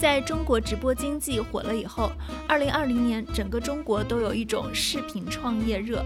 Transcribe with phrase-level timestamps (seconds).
[0.00, 2.10] 在中国直播经济火了以后，
[2.48, 6.02] 二零二零年整个中国都有一种视频创业热。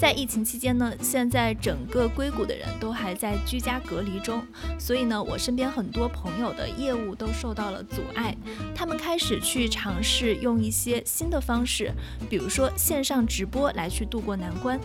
[0.00, 4.42] 在疫情期间呢，现在整个硅谷的人都还在居家隔离中，
[4.78, 8.34] 所以呢，我身边很多朋友的业务都受到了阻碍。
[8.74, 11.92] 他们开始去尝试用一些新的方式，
[12.30, 14.80] 比如说线上直播来去度过难关。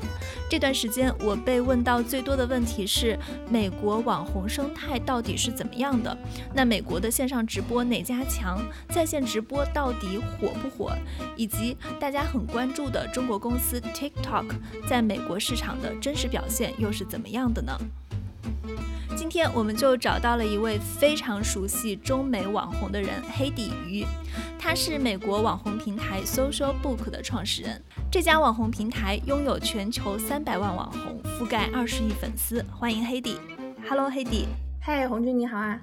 [0.50, 3.18] 这段时间我被问到最多的问题是：
[3.50, 6.18] 美国网红生态到底是怎么样的？
[6.54, 8.62] 那美国的线上直播哪家强？
[8.90, 10.92] 在线直播到底火不火？
[11.38, 14.48] 以及大家很关注的中国公司 TikTok
[14.90, 17.78] 在美国市场的真实表现又是怎么样的呢？
[19.16, 24.06] 今天我们就找到了一位非常熟悉中美网红的人黑底鱼，
[24.60, 27.82] 他是美国网红平台 Social Book 的创始人。
[28.12, 32.64] 这家网红平台拥有全球三百万网红，覆盖二十亿粉丝。
[32.72, 33.40] 欢迎黑底
[33.88, 34.48] ，Hello 黑底，
[34.82, 35.80] 嗨红军你好啊。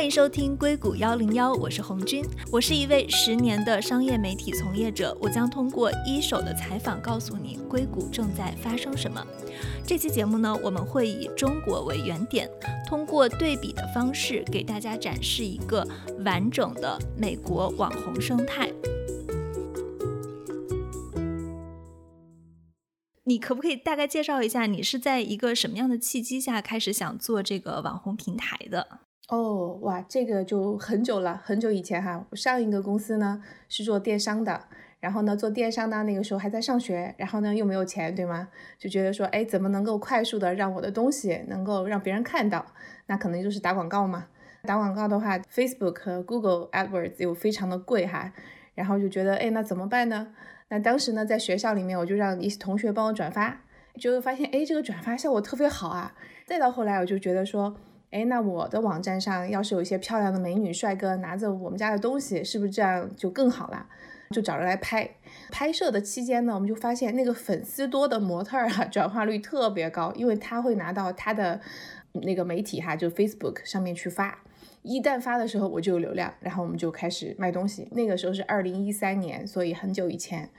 [0.00, 9.22] 欢迎收听硅谷幺零幺，我是红军，我是一位十年的商业媒体从业者，我将通过一手的采访告诉你硅谷正在发生什么。
[9.86, 12.48] 这期节目呢，我们会以中国为原点，
[12.88, 15.86] 通过对比的方式给大家展示一个
[16.24, 18.72] 完整的美国网红生态。
[23.24, 29.00] 你可不可以大概介绍一下，你是在一个什么样的契机下开始想做这个网红平台的？
[29.30, 32.26] 哦，哇，这个就很久了，很久以前哈。
[32.30, 34.64] 我上一个公司呢是做电商的，
[34.98, 38.48] 然后呢做电商呢那个时候还在上学，然后呢又没有钱，对吗？
[38.76, 42.66] 就觉得说，哎，怎么能够快速的让我的东西能够让别人看到？
[43.06, 44.26] 那可能就是打广告嘛。
[44.62, 48.32] 打广告的话，Facebook 和 Google AdWords 又非常的贵哈。
[48.74, 50.34] 然后就觉得，哎，那怎么办呢？
[50.70, 53.60] 那当时呢在学校里面，我就让一些同学帮我转发，
[53.96, 56.14] 就发现，哎，这个转发效果特别好啊。
[56.44, 57.76] 再到后来，我就觉得说。
[58.10, 63.86] 哎，那我的网站上要是有一些漂亮的美女帅哥拿着我们家的东西，是不是这样就更好了？
[64.30, 65.08] 就找人来拍。
[65.50, 71.60] 拍摄的期间呢，我们就发现那个粉丝多的模特啊， 转化率特别高，因为他会拿到他的
[72.12, 74.42] 那个媒体哈，就 Facebook 上面去发。
[74.82, 77.88] 一旦发的时候，我就有流量，然后我们就开始卖东西。
[77.92, 80.50] 那个时候是二零一三年，所以很久以前。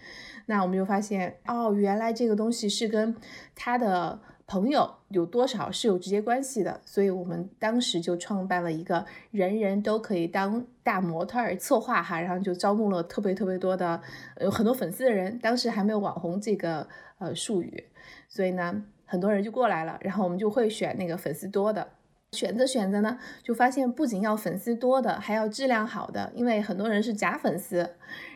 [0.45, 3.13] 那我们就发现，哦，原来这个东西是跟
[3.56, 4.22] 他的。
[4.51, 14.01] 朋友有多少是有直接关系的，所以我们当时就创办了一个人人都可以当大模特儿策划哈，然后就招募了特别特别多的
[14.41, 16.85] 有很多粉丝的人，当时还没有网红这个
[17.19, 17.81] 呃术语，
[18.28, 21.88] 所以呢很多人就过来了，然后我们就会选那个粉丝多的，
[22.34, 27.90] 选择选择呢就发现不仅要粉丝多的，还要质量好的，因为很多人是假粉丝，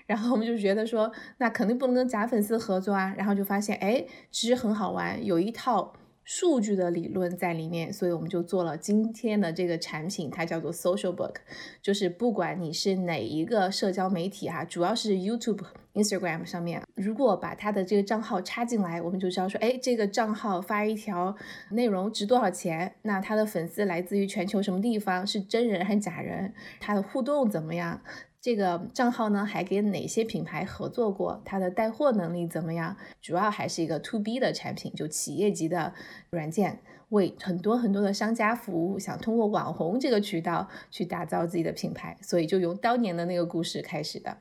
[0.05, 5.91] 然后我们就觉得说那肯定不能跟假粉丝合作啊，然后就发现哎其实很好玩，有一套。
[6.25, 11.35] 数据的理论在里面，所以我们就做了今天的这个产品，它叫做 Social Book，
[11.83, 15.63] 就是不管你是哪一个社交媒体哈，主要是 YouTube、
[15.93, 21.35] Instagram 上面，如果把它的这个账号插进来，我们就知道说，哎，这个账号发一条
[21.69, 22.95] 内容值多少钱？
[23.03, 25.25] 那他的粉丝来自于全球什么地方？
[25.25, 26.51] 是真人还是假人？
[26.79, 28.01] 他的互动怎么样？
[28.45, 31.41] 这个账号呢，还跟哪些品牌合作过？
[31.43, 32.95] 它的带货能力怎么样？
[33.19, 35.91] 主要还是一个 to B 的产品，就企业级的
[36.29, 36.79] 软件，
[37.09, 44.37] 为很多很多的商家服务，想通过网红这个渠道去打造自己的品牌，所以就由当年的那个故事开始的。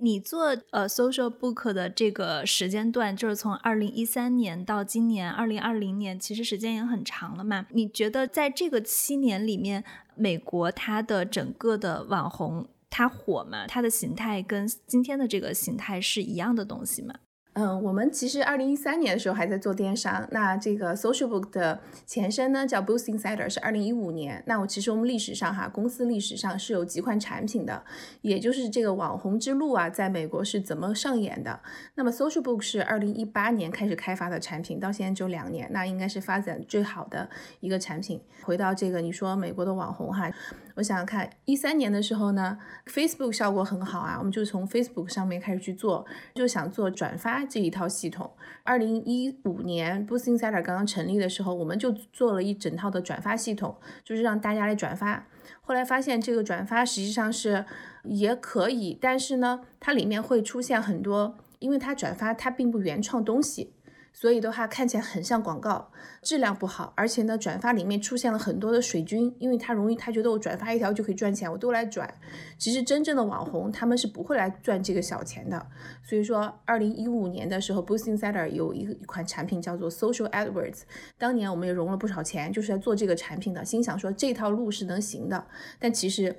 [0.00, 7.64] 你做呃 social book 的这个时间段，就是从二零一三年到今年二零二零年，其实时间也很长了嘛？
[7.70, 9.82] 你觉得在这个七年里面，
[10.14, 12.66] 美国它的整个的网红？
[12.90, 13.66] 它火吗？
[13.66, 17.14] 它的形态跟今天的这个形态是一样的东西吗？
[17.58, 20.28] 嗯，我们其实二零一三年的时候还在做电商。
[20.30, 24.44] 那这个 Social Book 的前身呢叫 Boost Insider，是二零一五年。
[24.46, 27.82] 那我其实我们历史上哈，公司历史上是有几款产品的，
[28.20, 31.58] 也就是这个网红之路啊，在美国是怎么上演的。
[31.94, 37.30] 那么 Social Book 是二零一八年开始开发的产品，到现在只有两年，那应该是发展最好的
[37.60, 38.20] 一个产品。
[38.42, 40.30] 回到这个你说美国的网红哈，
[40.76, 47.46] 我想想看，一三年的时候呢，Facebook 效果很好啊，我们就从 Facebook 上面开始去做，就想做转发。
[47.46, 48.30] 这一套系统，
[48.62, 53.74] 二零一五年 Boost Insider 刚刚成立的时候，我们就做了一整套的转发系统，
[54.04, 55.26] 就是让大家来转发。
[55.62, 57.64] 后来发现这个转发实际上是
[58.04, 63.72] 也可以，但是呢，它里面会出现很多，因为它转发它并不原创东西，
[64.18, 65.92] 所以的话看起来很像广告，
[66.22, 72.12] 质量不好，而且呢转发里面出现了很多的水军，因为他容易他觉得我转发一条就可以赚钱，我都来转。
[72.56, 75.66] 其实真正的网红他们是不会来赚这个小钱的。
[76.02, 80.84] 所以说，二零一五年的时候，Boost Insider 有一一款产品叫做 Social AdWords，
[81.18, 85.46] 当年我们也融了不少钱，就是在做这个产品的，心想说这套路是能行的，
[85.78, 86.34] 但其实。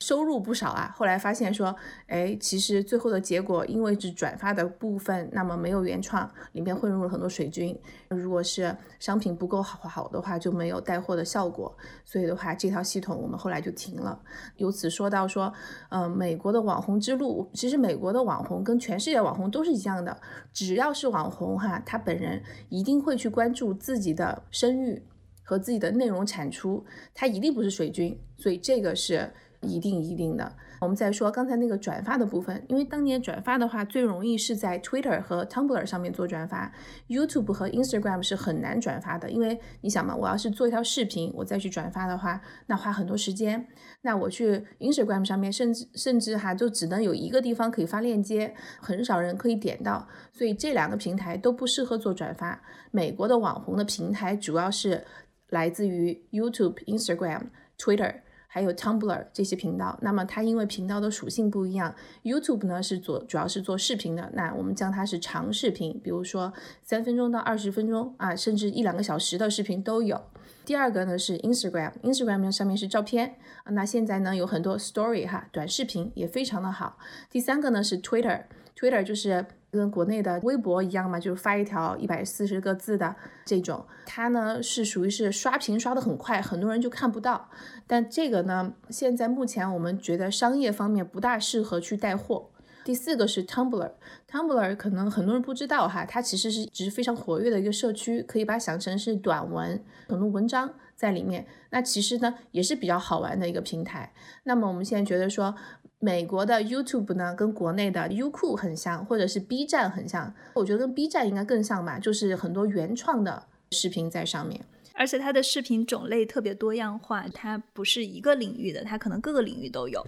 [0.00, 1.76] 收入不少啊，后来发现说，
[2.06, 7.78] 哎，其实最后的结果，因为只转发的部分，那么没有原创，里面混入了很多水军。
[8.08, 11.76] 如果是商品不够好好的话，就没有带货的效果。
[12.02, 14.18] 所以的话，这套系统我们后来就停了。
[14.56, 15.52] 由此说到说，
[15.90, 20.18] 呃，美国的网红之路，其实美国的网红跟全世界网红都是一样的，
[20.50, 25.06] 只要是网红哈，他本人一定会去关注自己的声誉
[25.42, 28.18] 和自己的内容产出，他一定不是水军。
[28.38, 29.30] 所以这个是。
[29.62, 30.52] 一定一定的。
[30.80, 36.72] 我们再说刚才那个转发的部分，因为当年转发的话最容易是在 Twitter 和 Tumblr 上面做转发
[37.08, 39.30] ，YouTube 和 Instagram 是很难转发的。
[39.30, 43.66] 因为你想嘛，我要是做一条视频，我再去转发的话，那花很多时间。
[44.00, 50.08] 那我去 Instagram 上面，甚至甚至哈，就只能有一个地方可以发链接，很少人可以点到。
[50.32, 52.62] 所以这两个平台都不适合做转发。
[52.90, 55.04] 美国的网红的平台主要是
[55.50, 57.42] 来自于 YouTube、Instagram、
[57.78, 58.22] Twitter。
[58.52, 61.94] 还有 Tumblr 这些频道，那么它因为频道的属性不一样
[62.24, 66.52] ，YouTube 呢是做主要是做视频的，那我们将它是长视频，比如说
[66.82, 70.20] 三分钟到二十分钟啊，甚至一两个小时的视频都有。
[70.64, 73.36] 第二个呢是 Instagram，Instagram 上面是照片，
[73.66, 76.98] 那现在呢有很多 Story 哈，短视频也非常的好。
[77.30, 79.46] 第三个呢是 Twitter，Twitter 就是。
[79.70, 83.14] 跟国内的微博一样嘛，就是发一条一百四十个字的
[83.44, 87.48] 这种，它呢是属于是刷屏刷的很快，很多人就看不到。
[87.86, 92.50] 但这个呢，现在目前我们觉得商业方面不大适合去带货。
[92.82, 101.46] 第四个是 Tumblr，Tumblr 可能很多人不知道哈，它其实是只是非常活跃的一个社区，可以把它想成是短文，很多文章在里面。
[101.70, 104.12] 那其实呢也是比较好玩的一个平台。
[104.44, 105.54] 那么我们现在觉得说。
[106.02, 110.34] 美国的 YouTube 呢，跟国内的优酷很像，或者是 B 站很像。
[110.54, 113.42] 我觉得跟 B 站应该更像吧，就是很多原创的
[113.72, 114.58] 视频在上面，
[114.94, 120.04] 而且它的视频种类特别多样化，它不是一个领域的，它可能各个领域都有。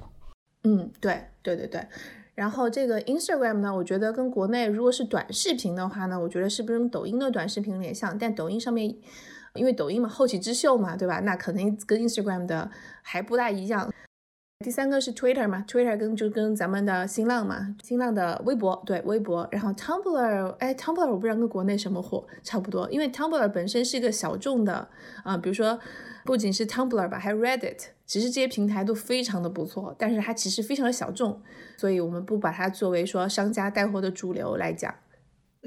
[0.65, 1.87] 嗯，对，对对对。
[2.35, 8.19] 然后这个 Instagram 呢，我觉得跟国内如果是短视频的话呢，我觉得是不是跟抖音的短视频有点像？
[8.19, 8.97] 但抖音上面，
[9.55, 11.21] 因为抖音嘛，后起之秀嘛，对吧？
[11.21, 12.71] 那肯定跟 Instagram 的
[13.03, 13.93] 还不大一样。
[14.63, 24.89] 第三个是 Twitter 嘛，Twitter 跟就跟咱们的新浪嘛，新浪的微博对微博，然后 Tumblr，哎，Tumblr 我不知道跟国内什么火差不多，因为 Tumblr 本身是一个小众的
[25.25, 25.79] 啊，比如说
[26.25, 31.43] 不仅是 Tumblr 吧，还有 Reddit，其实这些平台都非常的不错，但是它其实非常的小众，
[31.77, 34.95] 所以我们不把它作为说商家带货的主流来讲，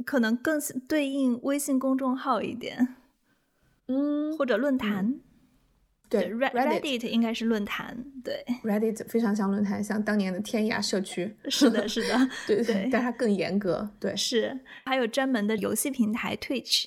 [0.06, 2.96] 可能更对应微信公众号一点，
[3.88, 5.20] 嗯，或者论坛。
[6.10, 11.36] 对，Reddit 应该是论坛，对，Reddit 非常像论坛，像当年的天涯社区。
[11.50, 13.90] 是的，是的， 对对，但它更严格。
[14.00, 16.86] 对，是，还有专门的游戏平台 Twitch。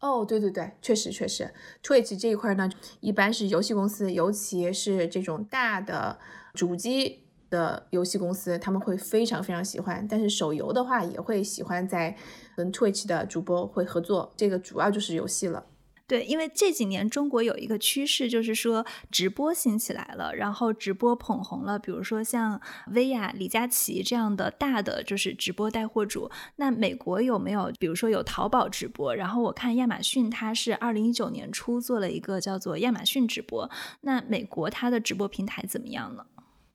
[0.00, 1.50] 哦，对对对，确实确实
[1.82, 6.18] ，Twitch 这一块呢，一般是游戏公司，尤其是这种大的
[6.52, 10.06] 主机的游戏公司，他们会非常非常喜欢。
[10.08, 12.14] 但是手游的话，也会喜欢在
[12.54, 15.64] 跟 Twitch 的主播会合作，这个主要就是游戏了。
[16.08, 22.60] 对，因为这几年中国有一个趋势，就是说直播兴起来了，然后直播捧红了，比如说像
[22.92, 26.30] 薇娅、李佳琦这样的大的就是直播带货主。
[26.56, 29.14] 那美国有没有，比如说有淘宝直播？
[29.16, 33.68] 然后我看亚马逊它是二零一九年初做了一个叫做亚马逊直播。
[34.02, 36.24] 那美国它的直播平台怎么样呢？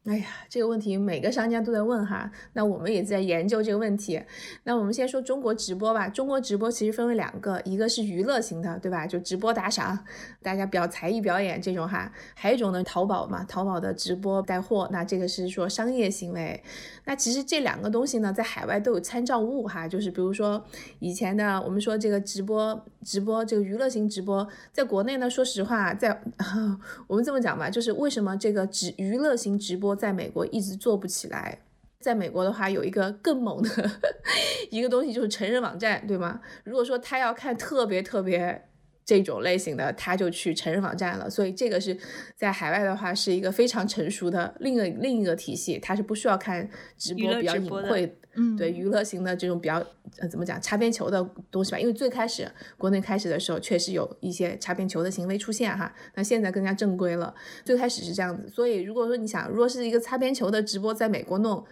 [0.06, 4.20] 哎呀，这个问题每个商家都在问哈，那我们也在研究这个问题。
[4.64, 6.10] 那我们先说中国直播吧。
[6.10, 9.06] 中国直播其实分为两个，一个是娱乐型的，对吧？
[9.06, 10.04] 就直播打赏，
[10.42, 12.12] 大家表才艺表演这种哈。
[12.34, 16.64] 还有一种呢，淘宝嘛，淘宝的直播带货，那这个是说商业行为。
[17.06, 20.66] 那其实这两个东西呢，在海外都有参照物哈，就是比如说
[20.98, 26.24] 以前的我们说这个直播，直播这个娱乐型直播，在国内呢，说实话，在
[27.06, 29.91] 我们这么讲吧，就是为什么这个直娱乐型直播。
[29.96, 31.60] 在美国一直做不起来，
[32.00, 33.92] 在美国的话有一个更猛的
[34.70, 36.42] 一个东西，就是成人网站，对吗？
[36.64, 38.70] 如果说他要看特别特别
[39.04, 41.30] 这种类型的，他就去成人网站了。
[41.30, 41.98] 所以这个是
[42.36, 48.18] 在海外的话是一个非常成熟的另一个另一个体系，他是不需要看直播比较隐晦。
[48.36, 49.76] 嗯，对娱乐型的这种比较，
[50.20, 51.80] 呃，怎么讲擦边球的东西吧？
[51.80, 55.94] 因为最开始国内开始的时候，确实有一些擦边球的行为出现哈。
[56.16, 57.34] 那现在更加正规了，
[57.66, 58.50] 最开始是这样子。
[58.50, 61.64] 所以如果说你想，如果是一个擦边球的直播在美国弄，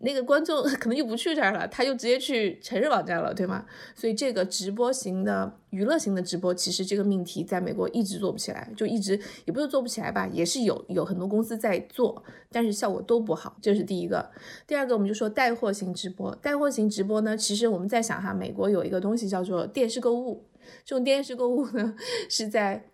[0.00, 3.64] 那个观众 可能就不去这儿了，他就直接去成人网站了，对吗？
[3.94, 14.30] 所以这个直播型的娱乐型的直播，其实这个命题在美国一直做不起来，就一直也不是做不起来吧，也是有有很多公司在做，但是效果都不好，这是第一个。
[14.66, 20.44] 第二个，我们就说带货型直播，带货型直播呢，其实我们在想哈，美国有一个东西叫做电视购物，
[20.84, 21.94] 这种电视购物呢
[22.30, 22.90] 是在。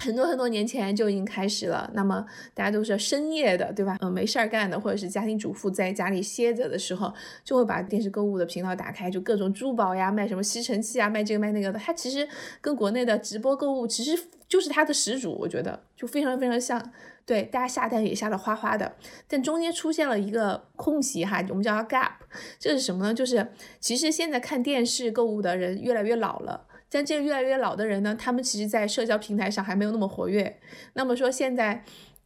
[0.00, 1.90] 很多很多年前就已经开始了。
[1.94, 3.96] 那么大家都是深夜的，对吧？
[4.00, 7.12] 嗯，没事儿干的，或者是家庭主妇在家里歇着的时候，
[7.44, 11.78] 就会把电视购物的频道打开，就各种珠宝呀，卖什么吸尘器啊，卖这个卖那个的。
[11.78, 12.26] 它其实
[12.60, 16.92] 跟国内的直播购物其实就是它的始祖，我觉得就非常非常像。
[17.26, 18.96] 对，大家下单也下的哗哗的，
[19.28, 22.12] 但中间出现了一个空隙哈，我们叫它 gap。
[22.58, 23.14] 这是什么呢？
[23.14, 23.46] 就是
[23.78, 26.66] 其实现在看电视购物的人越来越老了。
[26.90, 30.58] 但这越来越老的人呢，他们其实，在社交平台上还没有那么活跃。
[30.94, 31.84] 那么说，现在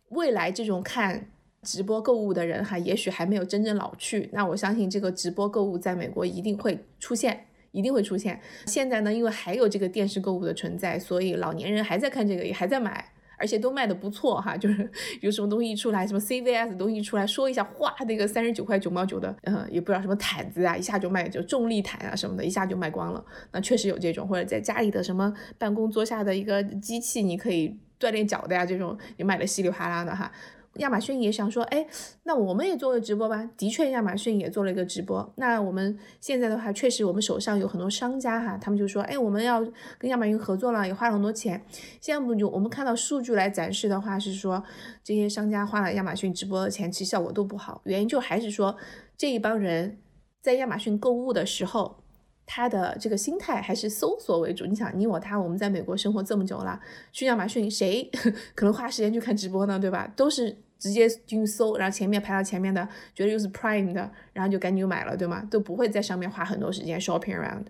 [0.09, 1.31] 未来这种看
[1.63, 4.31] 直播购物的人哈，也许还没有真正老去。
[4.33, 8.41] 那我相信，这个直播购物在美国一定会出现，一定会出现。
[8.67, 13.13] 现在呢，因为还有这个电视购物的存在，所以老年人还在看这个，也还在买。
[13.39, 23.25] 而且都卖的不错哈，就是 有什么东西一出来，什么 CVS 东西一出来说一下，哗，那个三十九块九毛九的，嗯，也不知道什么毯子啊，一下就卖，就重力毯啊什么的，一下就卖光了。
[23.53, 30.31] 那确实有这种，或者在家里的什么办公桌下的一个机器，你可以锻炼脚的呀，这种也卖的稀里哗啦的哈。
[30.77, 31.87] 亚马逊也想说，哎，
[32.25, 33.49] 那我们也做个直播吧。
[33.57, 35.33] 的确，亚马逊也做了一个直播。
[35.37, 39.61] 那我们现在的话，确实我们手上有很多商家哈，他们就说，哎，我们要
[39.99, 41.65] 跟亚马逊合作了，也花了很多钱。
[42.01, 44.63] 现在不就我们看到数据来展示的话，是说
[45.03, 47.81] 这些商家花了亚马逊直播的钱，其实效果都不好。
[47.85, 48.77] 原因就还是说
[49.17, 49.99] 这一帮人
[50.43, 52.03] 在亚马逊购物的时候，
[52.47, 54.67] 他的这个心态还是搜索为主。
[54.67, 56.81] 你想，你我他，我们在美国生活这么久了，
[57.13, 58.11] 去亚马逊谁
[58.55, 59.79] 可能花时间去看直播呢？
[59.79, 60.13] 对吧？
[60.17, 60.59] 都是。
[60.85, 65.43] 直接进去搜，然后前面排到前面的，觉得又是 Prime 的，然后就赶紧就买了，对吗？
[65.51, 67.65] 都不会在上面花很多时间 shopping around，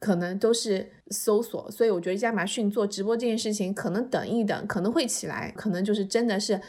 [0.00, 1.70] 可能都是搜索。
[1.70, 6.60] 所以我觉得亚马逊做直播这件事情，可能等一等，可能会起来，可能就是真的是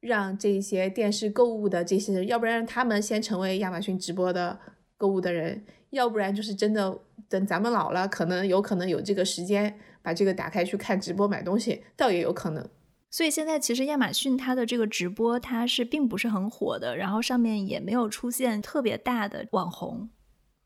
[0.00, 4.58] 让这些电视购物的这些人，要不然让他们先成为亚马逊直播的
[4.98, 12.68] 购物的人，要不然就是真的等咱们老了，可能有可能有这个时间把这个打开去看直播买东西，倒也有可能。
[13.10, 20.10] 所以现在其实亚马逊它的这个直播它是并不是很火的，然后上面也没有出现特别大的网红。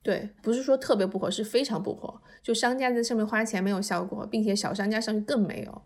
[0.03, 2.21] 对，不是说特别不火，是非常不火。
[2.43, 5.83] 就商家在上面花钱没有效果，并且小商家上去更没有。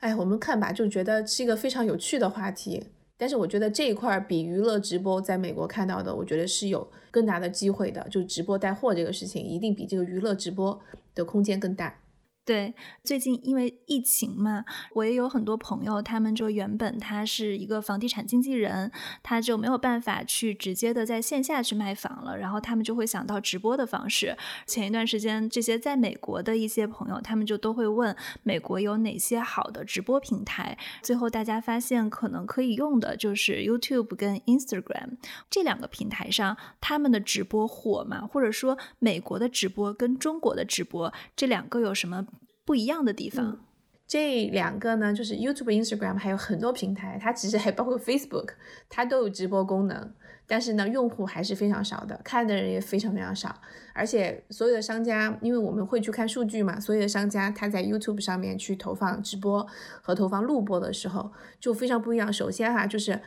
[0.00, 2.88] 哎，我们看吧，就觉得是一个非常有趣的话题。
[3.16, 8.06] 但是我觉得这一块比娱乐直播在美国看到的，我觉得是有更大的机会的。
[8.10, 10.78] 就直播带货这个事情，一定比这个娱乐直播
[11.14, 11.98] 的空间更大。
[12.46, 12.72] 对，
[13.02, 24.36] 最近因为疫情嘛，我也有很多朋友，他们就原本他是一个房地产经纪人，他就没有办法去直接的在线下去卖房了，然后他们就会想到直播的方式。
[24.64, 35.16] 前一段时间，这些在美国的一些朋友，他们就都会问美国有哪些好的直播平台，最后大家发现可能可以用的就是 YouTube 跟 Instagram
[35.50, 42.24] 这两个平台上，他们的直播火嘛，或者说美国的直播跟中国的直播这两个有什么？
[42.66, 43.64] 不一样的地方，
[44.06, 48.50] 这两个呢，就是 YouTube、Instagram，还有很多平台，它其实还包括 Facebook，
[48.90, 50.12] 它都有直播功能，
[50.46, 53.54] 但是呢，用户还是非常少的，看的人也非常非常少。
[53.94, 59.66] 而且所有的商家，因为我们会去看数据嘛，所有的商家他在 YouTube 上面去投放直播
[60.02, 62.32] 和投放录播的时候，就非常不一样。
[62.32, 63.20] 首先哈，就是。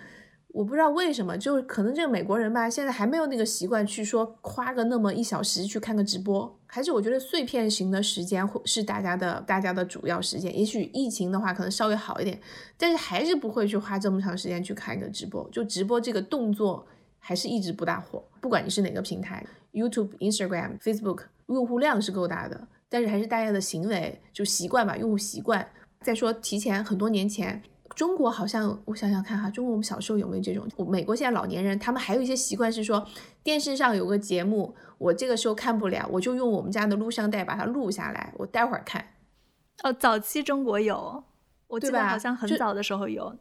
[0.51, 10.57] 我不知道为什么，就是可能这个美国人吧，现在还没有那个习惯去说花个那么一小时去看个直播，还是我觉得碎片型的时间会是大家的大家的主要时间。
[10.57, 12.39] 也许疫情的话可能稍微好一点，
[12.77, 15.47] 但是还是不会去花这么长时间去看一个直播。
[15.51, 16.85] 就直播这个动作
[17.19, 25.69] 还是一直不大火，不管你是哪个平台，YouTube、Instagram、Facebook，用户量是够大的，但是还是大家的行为就习惯吧，用户习惯。
[26.01, 27.61] 再说提前很多年前。
[27.99, 30.65] 中国好像我想想看哈，中国我们小时候有没有这种？
[30.89, 33.05] 美国现在老年人他们还有一些习惯是说，
[33.43, 39.05] 电视上有个节目，我这个时候看不了，我就用我们家的录像带把它录下来，我待会儿看。
[39.83, 41.21] 哦，早期中国有，
[41.67, 43.35] 我记得好像很早的时候有。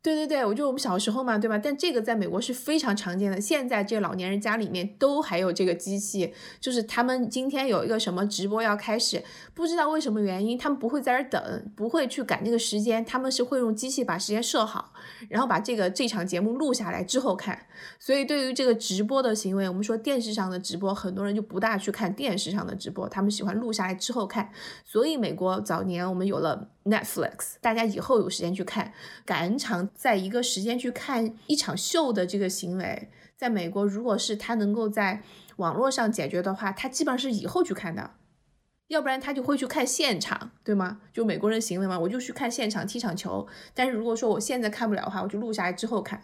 [0.00, 1.58] 对对对，我就我们小时候嘛，对吧？
[1.58, 3.40] 但这个在美国是非常常见的。
[3.40, 9.24] 现在这老年人家里面都还有这个机器，就是他们今天有一个什么直播要开始，
[9.54, 14.92] 不知道为什么原因，他们不会在这儿等，不会去赶那个时间，他们是会用机器把时间设好，
[15.28, 17.66] 然后把这个这场节目录下来之后看。
[17.98, 24.50] 所以对于这个直播的行为，我们说电视上的直播，很多人就不大去看电视上的直播，他们喜欢录下来之后看。
[24.84, 26.68] 所以美国早年我们有了。
[26.88, 28.94] Netflix，大家以后有时间去看，
[29.26, 35.22] 赶场在一个时间去看一场秀的这个行为，在美国，如果是他能够在
[35.56, 38.12] 网络上解决的话，他基本上是以后去看的，
[38.88, 41.00] 要不然他就会去看现场，对吗？
[41.12, 43.46] 就美国人行为嘛，我就去看现场踢场球。
[43.74, 46.22] 但是如果说我现在看不了的话，我就录下来之后看。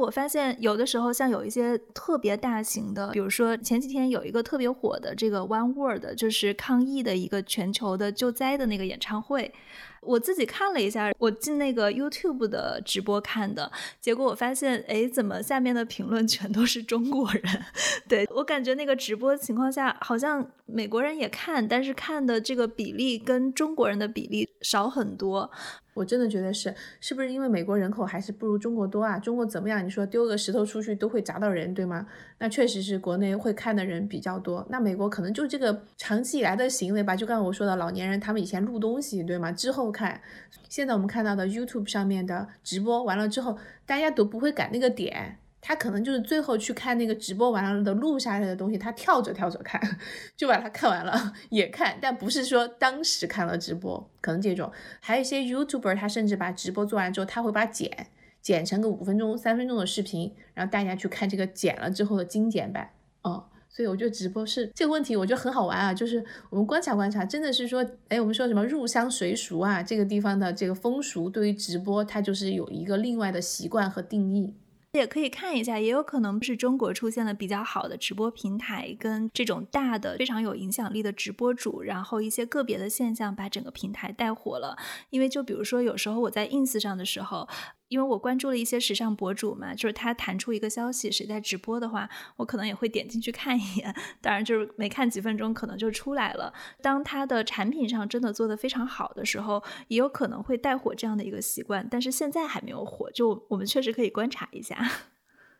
[0.00, 9.52] 我发现有的时候，像有一些特别大型的，比如说前几天有一个特别火的这个 One World，就是抗疫的一个全球的救灾的那个演唱会。
[10.00, 17.42] 我自己看了一下，我进那个 YouTube 的直播看的，结果我发现，哎，怎么下面的评论全都是中国人？
[18.08, 25.50] 对我感觉那个直播情况下，好像美国人也看，但是看的这个比例跟中国人的比例少很多。
[25.98, 29.18] 我真的觉得是，是不是因为美国人口还是不如中国多啊？
[29.18, 29.84] 中国怎么样？
[29.84, 32.06] 你说丢个石头出去都会砸到人，对吗？
[32.38, 34.64] 那确实是国内会看的人比较多。
[34.70, 39.50] 那美国可能就这个长期以来的行为吧，就刚刚我说的老年人，他们以前录东西，对吗？
[39.50, 40.20] 之后看，
[40.68, 45.38] 现在我们看到的 YouTube 上面的直播完了之后，大家都不会赶那个点。
[45.60, 49.80] 他可能就是最后去看那个直播完了的录下来的东西，他跳着跳着看，
[50.36, 54.70] 就把它看完了，也看，但不是说当时看了直播，可能这种。
[55.00, 58.06] 还有一些 YouTuber，他甚至把直播做完之后，他会把剪
[58.40, 62.90] 剪成个五分钟、三分钟的视频，然后大家去看这个剪了之后的精简版。
[63.22, 74.54] 哦，所以我觉得直播是这个问题，我觉得很好玩啊，就是我们观察观察，真的是说，哎，我们说什么入乡随俗啊，这个地方的这个风俗对于直播，它就是有一个另外的习惯和定义。
[74.98, 84.76] 也可以看一下，也有可能是中国出现了比较好的直播平台，跟这种大的、非常有影响力的直播主，然后一些个别的现象把整个平台带火了。
[85.10, 87.48] 因为就比如说，有时候我在 ins 上的时候。
[87.88, 93.94] 因为我关注了一些时尚博主嘛，就是他弹出一个消息，谁在直播的话，我可能也会点进去看一眼。
[94.20, 96.52] 当然，就是没看几分钟，可能就出来了。
[96.82, 101.86] 当他的产品上真的做得非常好的时候，也有可能会带火这样的一个习惯。
[101.90, 104.76] 但是现在还没有火，就我们确实可以观察一下。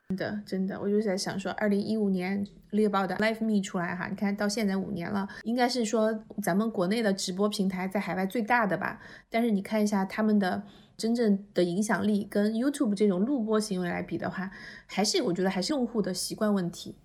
[0.09, 9.01] 真的，真的，我就在想说，二零一五年猎豹的 Live Me 出来哈，你看到现在五年了，应该是说咱们国内的直播平台在海外最大的吧？
[9.31, 10.63] 但是你看一下他们的。
[10.99, 14.51] 真正的影响力跟 YouTube 这种录播行为来比的话，
[14.85, 16.97] 还是我觉得还是用户的习惯问题，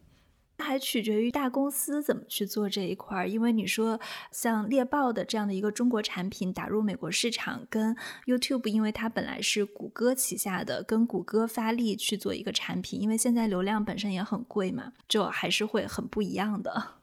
[0.58, 3.30] 还取决于大公司怎么去做这一块儿。
[3.30, 4.00] 因为你说
[4.32, 7.96] 像猎豹的这样的一个中国产品打入美国市场，跟
[8.26, 16.96] YouTube，因为它本来是谷歌旗下的，跟谷歌发力去做一个产品，因为现在流量本身也很贵嘛，就还是会很不一样的。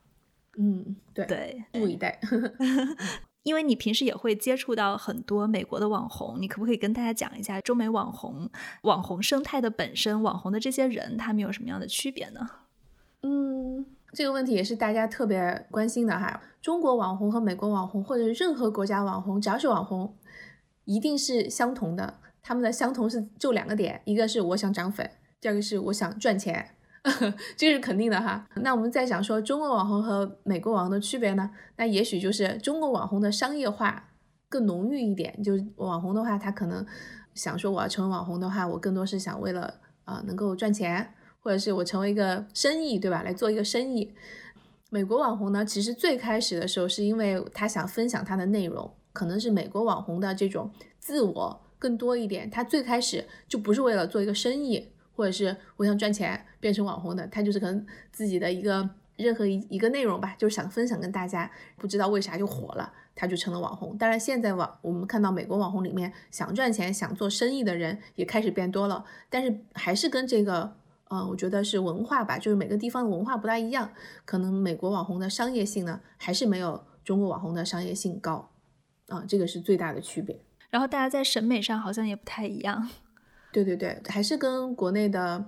[0.58, 2.20] 嗯，对对，拭目以待。
[3.42, 8.50] 因为你平时也会接触到很多美国的网红，你可不可以跟大家讲一下中美网红
[8.82, 12.40] 网红生态的本身，网红的这些人他们有什么样的区别呢？
[13.22, 16.42] 嗯，这个问题也是大家特别关心的哈。
[16.60, 20.14] 中国网红和美国网红，或者是任何国家网红，只要是网红，
[20.84, 22.18] 一定是相同的。
[22.42, 26.74] 他们的相同是就两个点，一个是我想涨粉，第二个是我想赚钱。
[27.56, 28.46] 这是肯定的哈。
[28.56, 31.50] 那我们再想说中国网红和美国网红的区别呢？
[31.76, 34.10] 那也许就是中国网红的商业化
[34.48, 35.42] 更浓郁一点。
[35.42, 36.84] 就是网红的话，他可能
[37.34, 43.22] 想说我要成为网红的话，我更多是想为了啊能够赚钱，或者是我成为一个生意，对吧？
[43.22, 44.14] 来做一个生意。
[44.90, 52.50] 美国网红呢，其实最开始的时候是因为他想分享他的内容，可能是美国网红的这种自我更多一点。
[52.50, 54.92] 他最开始就不是为了做一个生意。
[55.20, 63.98] 或者是我想赚钱变成网红的，他就是可能自己的一个任何一一个内容吧，就是想分享跟大家，不知道为啥就火了，他就成了网红。
[63.98, 70.74] 当然现在网我们看到美国网红里面想赚钱、想做生意的人也开始变多了，但是还是跟这个，
[71.10, 73.92] 嗯，我觉得是文化吧，就是每个地方的文化不大一样，
[74.24, 78.50] 可能美国网红的商业性呢还是没有中国网红的商业性高，
[79.08, 80.40] 啊，这个是最大的区别。
[80.70, 82.88] 然后大家在审美上好像也不太一样。
[83.52, 85.44] 对对对，还是跟国内的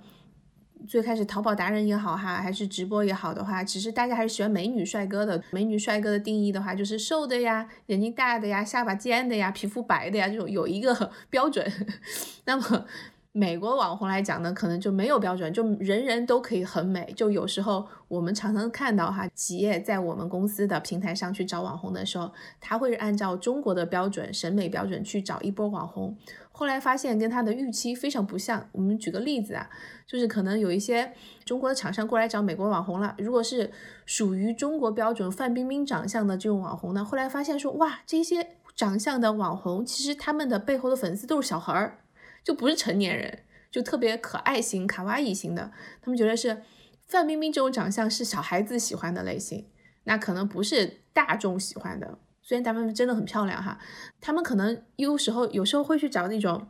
[0.88, 5.42] 最开始淘宝达人也好哈，还是直播也好的话，其实大家还是喜欢美女帅哥的。
[5.50, 11.70] 美女帅哥的定义的话，就是瘦的呀，眼睛大的呀，下巴尖的呀，皮肤白的呀，这种有一个 标准。
[12.44, 12.86] 那么。
[13.34, 17.10] 美国网红来讲呢，可能就没有标准，就人人都可以很美。
[17.16, 26.14] 就有时候我们常常看到哈，企业在我们公司的平台上去找网红的时候，他会按照中国的标准、审美标准去找一波网红。
[26.50, 28.68] 后来发现跟他的预期非常不像。
[28.72, 29.70] 我们举个例子啊，
[30.06, 31.14] 就是可能有一些
[31.46, 33.70] 中国的厂商过来找美国网红了，如果是
[34.04, 42.00] 属于中国标准范冰冰长相的这种网红呢，后来发现说哇，这些长相的网红其实他们的背后的粉丝都是小孩儿。
[42.44, 46.62] 就不是成年人，就特别可爱型、卡哇伊型的，他们觉得是
[47.06, 49.68] 范冰冰这种长相是小孩子喜欢的类型，
[50.04, 52.18] 那可能不是大众喜欢的。
[52.42, 53.78] 虽然他们真的很漂亮哈，
[54.20, 56.66] 他们可能有时候有时候会去找那种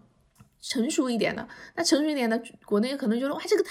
[0.61, 3.71] 成熟一点的，那成熟一点的国内可能觉得哇这个太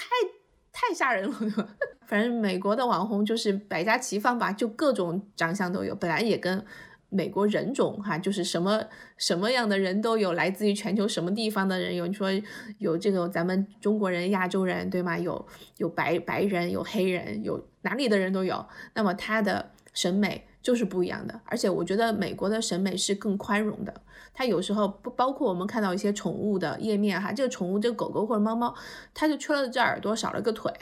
[0.72, 1.68] 太吓人了，
[2.08, 5.94] 反正美国的网红就是百家齐放吧，就各种长相都有。
[5.94, 6.64] 本来也跟
[7.12, 8.82] 美国人种哈，就是什么
[9.18, 12.06] 什么样的人都有，来自于全球什么地方的人有。
[12.06, 12.30] 你说
[12.78, 15.18] 有这个咱们中国人、亚洲人，对吗？
[15.18, 15.46] 有
[15.76, 18.64] 有白白人，有黑人，有哪里的人都有。
[18.94, 21.38] 那么他的审美就是不一样的。
[21.44, 23.92] 而且我觉得美国的审美是更宽容的。
[24.34, 28.74] 他有时候不包括我们看到一些宠物的页面哈，这个宠物这个狗狗或者猫猫，
[29.12, 30.72] 它就缺了只耳朵，少了个腿。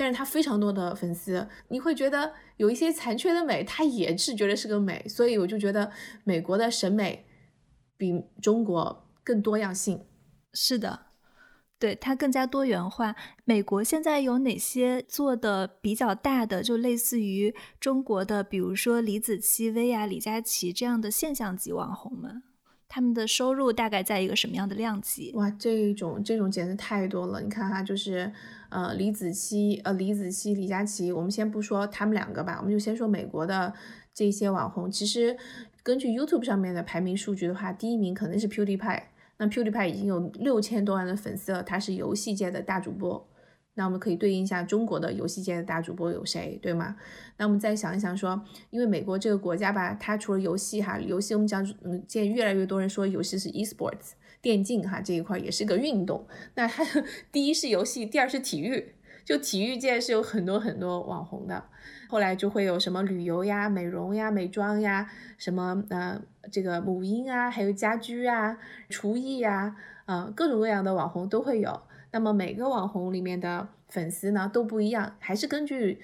[0.00, 5.92] 但是他非常多的粉丝，你会觉得有一些残缺的美，他也是觉得是个美，所以我就觉得
[6.24, 7.26] 美国的审美
[7.98, 10.06] 比中国更多样性。
[10.54, 11.00] 是的，
[11.78, 13.14] 对它更加多元化。
[13.44, 22.42] 美国现在有哪些做的比较大的，就类似于中国的，比如说李子柒、薇娅、李佳琦这样的现象级网红们？
[22.92, 25.30] 他们的收入大概在一个什么样的量级？
[25.36, 27.40] 哇，这种这种简直太多了！
[27.40, 28.30] 你看哈，就是
[28.68, 33.72] 呃李子柒、呃李子柒、李佳琦，我们先不说他们两个吧，我们就先说美国的
[34.12, 34.90] 这些网红。
[34.90, 35.36] 其实
[35.84, 39.02] 根据 YouTube 上面的排名数据的话，第一名可能是 PewDiePie，
[39.36, 43.24] 那 PewDiePie 已经有六千多万的粉丝了，他是游戏界的大主播。
[43.74, 46.96] 那我们可以对应一下中国的游戏界的大主播有谁，对吗？
[47.36, 56.26] 那我们再想一想，说因为美国这个国家吧，它除了游戏哈，游戏我们讲，嗯，见越来越多人说游戏是 e-sports 电竞哈，这一块也是个运动。
[56.56, 56.84] 那它
[57.30, 61.64] 第一是游戏，第二是体育，就体育界是有很多很多网红的。
[62.08, 71.80] 后来就会有什么旅游呀、美容呀、美妆呀，什么呃这个母婴啊，还有家居啊、厨艺呀，啊各种各样的网红都会有。
[72.12, 76.00] 那么每个网红里面的粉丝呢都不一样，还是根据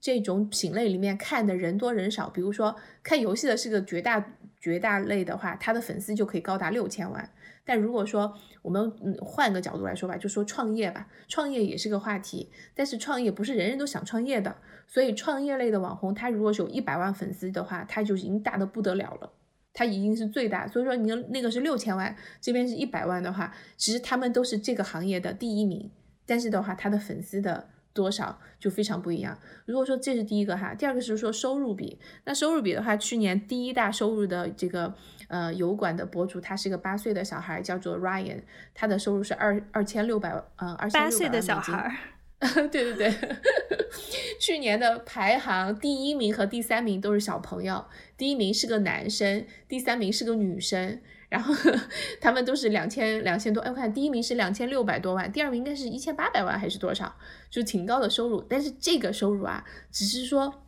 [0.00, 2.28] 这种品类里面看的人多人少。
[2.28, 7.30] 比如说看游戏的是个绝大绝大类的话，他的粉丝就可以高达六千万。
[7.64, 8.32] 但如果说
[8.62, 12.50] 我们嗯换个角度来说吧，就说创业吧，创业也是个话题。
[12.74, 14.56] 但是创业不是人人都想创业的，
[14.86, 19.32] 所以创业类的网红，他如果是有一百万粉丝的话，他就已经大的不得了了。
[19.78, 25.90] 它已经是最大，所以说你那个是六千万，这边是一百万的话，其实他们都是这个行业的第一名，
[26.24, 29.38] 但是的话，他的粉丝的多少就非常不一样。
[29.66, 34.94] 如果说这是第一个哈，第二个是说收入比，那收入比的话，去年第一大收入的这个
[35.28, 38.40] 呃油管的博主，他是一个八岁的小孩，叫做 Ryan，
[38.72, 41.94] 他的收入是二二千六百嗯二千六百万八岁的小孩。
[42.38, 43.14] 对 对对，
[44.38, 47.84] 去年的排行第一名和第三名都是小朋友，
[48.16, 51.54] 第一名是个男生，第三名是个女生，然后
[52.20, 57.16] 他们都是两千两千多，哎，我看第一名是两千六百多万，第二名应该是一千八百万还是多少，
[57.50, 60.62] 就挺高的收入，但是这个收入啊，只是说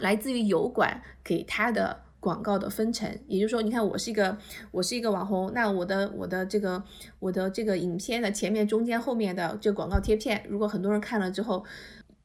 [0.00, 2.04] 来自于油管给他的。
[2.20, 4.36] 广告的分成，也就是说，你看我是一个
[4.70, 6.82] 我是一个网红，那我的我的这个
[7.18, 11.64] 我的这个影片的前面、中间、后面的这个广告贴片，如果很多人看了之后，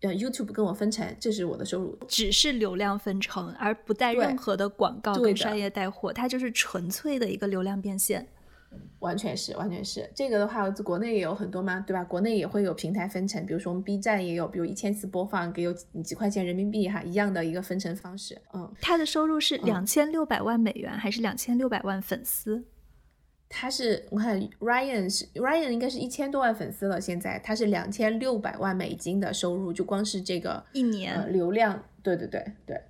[0.02, 8.28] 呃，YouTube 跟我分成，这是我的收入，只是流量分成，而不带任何的广告跟商业带货，它就是纯粹的一个流量变现。
[9.00, 12.04] 完全是，完全是这个的话，国内也有很多嘛，对吧？
[12.04, 18.42] 国内也会有平台分成，比如说我们 B 站也有，比如一千次播放给有几块钱人民币哈，一样的一个分成方式。
[18.54, 22.66] 嗯，他的收入是两千六百万美元还是两千六百万粉丝？
[23.48, 32.82] 他是我看 Ryan 是 Ryan 应该是一千多万粉丝了，现在他是两千六百万美金的收入，就光是这个一年流量，对对对对。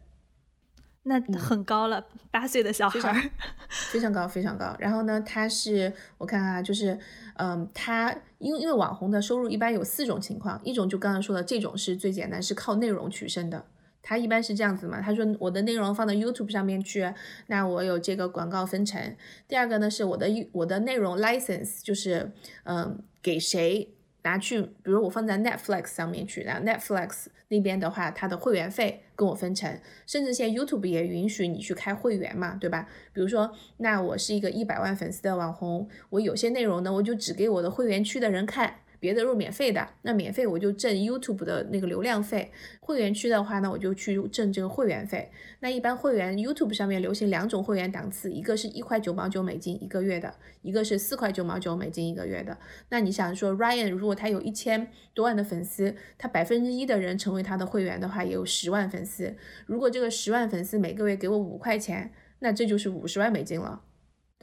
[1.08, 3.30] 那很高了，八岁的小孩儿，
[3.92, 4.76] 非常高，非常高。
[4.80, 6.98] 然后呢，他是我看啊，就是，
[7.36, 13.66] 嗯，他因为因为网红的收入一般有四种情况，一种就刚刚说的这种是最简单，是靠内容取胜的。
[14.02, 17.14] 他一般是这样子嘛，他说我的内容放到 YouTube 上面去，
[17.48, 19.16] 那我有这个广告分成。
[19.48, 22.32] 第二个呢，是我的我的内容 license，就是
[22.64, 23.95] 嗯，给谁。
[24.26, 32.90] 拿去，比如我放在 Netflix 上面去，然后 Netflix 那边的话，它的会员费跟我分成，甚至现在 YouTube 也允许你去开会员嘛，对吧？
[33.14, 38.78] 比如说，那我是一个一百万粉丝的网红，我有些内容呢，我就只给我的会员区的人看。
[39.00, 42.52] 别的是免费的，那免费我就挣 YouTube 的那个流量费。
[42.80, 45.32] 会员区的话呢，我就去挣这个会员费。
[45.60, 52.58] 那一般会员 YouTube 上面流行两种会员档次，一个是一块九毛九美金一个月的，一个是四块九毛九美金一个月的。
[52.90, 59.36] 那你想说，Ryan 如果他有一千多万的粉丝，他百分之一的人成为他的会员的话，也有十万粉丝。
[59.66, 63.82] 如果这个十万粉丝每个月给我五块钱，那这就是五十万美金了。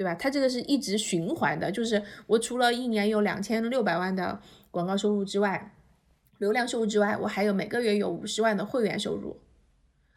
[0.02, 0.16] 对吧？
[0.16, 4.40] 它这个是一直循环的，就是我除了一年有两千六百万的
[4.72, 5.76] 广告收入之外，
[6.38, 9.38] 流量收入之外，我还有每个月有五十万的会员收入，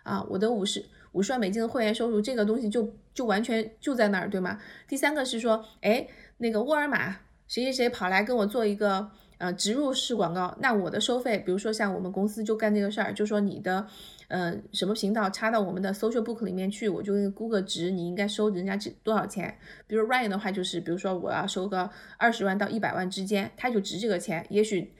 [0.01, 4.59] 啊，我的五十五十万美金的会员收入，这个东西就就完全就在那儿，对吗？
[4.87, 7.17] 第三个是说，哎，那个沃尔玛
[7.47, 13.85] 谁谁谁跑来跟我做一个呃植入式广告，那我的收费，比如说像我们公司就干这个事儿，就说你的
[14.27, 19.57] 呃什么频道插到我们的 social book 里面去，我就给你估个值，你应该收人家值多少钱？
[19.87, 24.45] 比如 Ryan 的话，就是比如说我要收个二十万到一百万之间，他就值这个钱。
[24.49, 24.93] 也许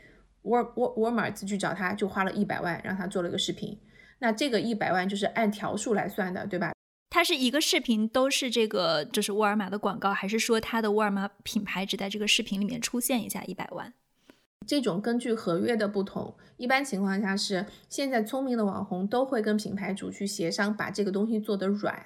[0.44, 3.80] 沃沃沃尔玛去找他就花了一百万，让他做了个视频，
[4.20, 6.74] 那这个一百万就是按条数来算的，对吧？
[7.10, 13.94] 它是一个视频都是这个，就是沃尔玛的广告，还是说它的沃尔玛品牌只在这个视频里面出现一下一百万？
[14.68, 22.06] 这种根据合约的不同，一般情况下是现在聪明的网红都会跟品牌主去协商，把这个东西做得软，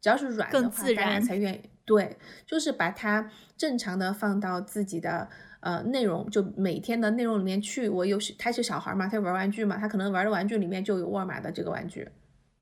[0.00, 1.70] 只要是软的话，大家才愿意。
[1.84, 5.28] 对，就是把它正常的放到自己的
[5.60, 7.88] 呃内容，就每天的内容里面去。
[7.88, 12.08] 我有他是小孩嘛，他玩玩具嘛，他可能玩的玩具里面就有沃尔玛的这个玩具。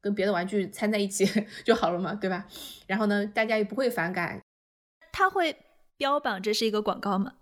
[0.02, 1.24] 跟别的玩具掺在一起
[1.64, 2.46] 就好了嘛，对吧？
[2.86, 4.38] 然后呢，大家也不会反感。
[5.10, 5.56] 他会
[5.96, 7.32] 标榜这是一个广告吗？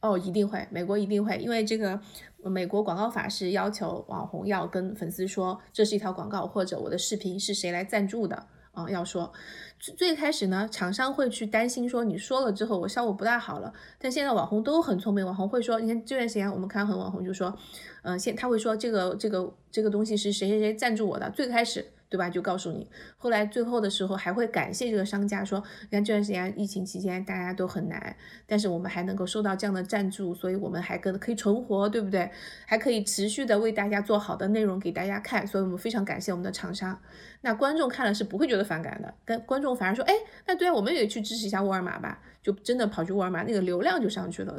[0.00, 1.98] 哦，一定会，美国一定会，因为这个
[2.42, 9.32] 美国广告法是要求网红要跟粉丝说这是一条广告，或者我的视频是谁来赞助的啊，要说。
[9.78, 17.54] 最最开始呢，厂商会去担心说你说了之后我效果不大好了，但现在网红都很聪明，网红会说，你看这段时间我们看很网红就说，
[18.02, 21.84] 嗯，现他会说这个这个这个东西是谁谁谁赞助我的，最开始。
[22.16, 22.30] 对吧？
[22.30, 32.30] 就告诉你，后来最后的时候还会感谢这个商家，说你看这段时间疫情期间大家都很难，但是我们还能够收到这样的赞助，所以我们还跟可以存活，对不对？
[32.64, 36.98] 还可以持续的为大家做好的内容给大家看，所以我们非常感谢我们的厂商。
[37.42, 40.14] 那观众看了是不会觉得反感的，跟观众反而说，哎，
[40.46, 44.58] 那对啊，我们也去支持一下沃尔玛吧，就真的跑去沃尔玛，那个流量就上去了。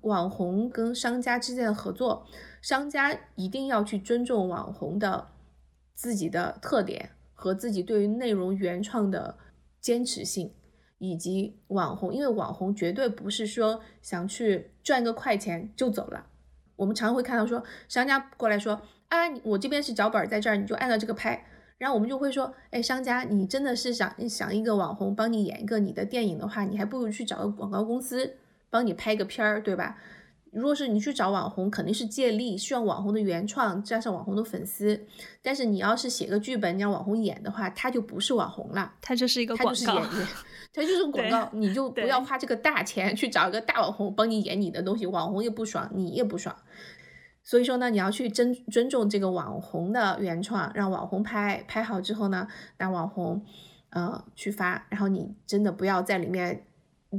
[0.00, 2.26] 网红跟商家之间的合作，
[2.62, 5.28] 商家一定要去尊重网红的。
[6.00, 9.36] 自己的特点和自己对于内容原创的
[9.82, 10.50] 坚持性，
[10.96, 16.24] 以及网红，因为网红绝对不是说想去赚个快钱就走了。
[16.76, 21.44] 我们常会看到说商家过来说啊，我这边是脚本在这儿，你就按照这个拍。
[21.76, 28.38] 然后我们就会说，哎，商家，你真的是想想一个网红帮你演一个你的电影的话，你还不如去找个广告公司
[28.70, 29.98] 帮你拍个片儿，对吧？
[30.52, 35.06] 如果是你去找网红，肯定是借力，需要网红的原创加上网红的粉丝。
[35.40, 40.28] 但是你要是写个剧本让网红演的话，他就不是网红了，他就是一个广告， 他就是演员，
[40.72, 41.48] 他就是广告。
[41.52, 46.54] 你就 不要花这个大钱去找一个大网红帮你演你的东西，网红也不爽，你也不爽。
[47.42, 53.44] 所以说呢，你要去尊尊重这个网红的原创，让网红拍拍好之后呢，让网红
[53.90, 56.64] 呃去发，然后你真的不要在里面。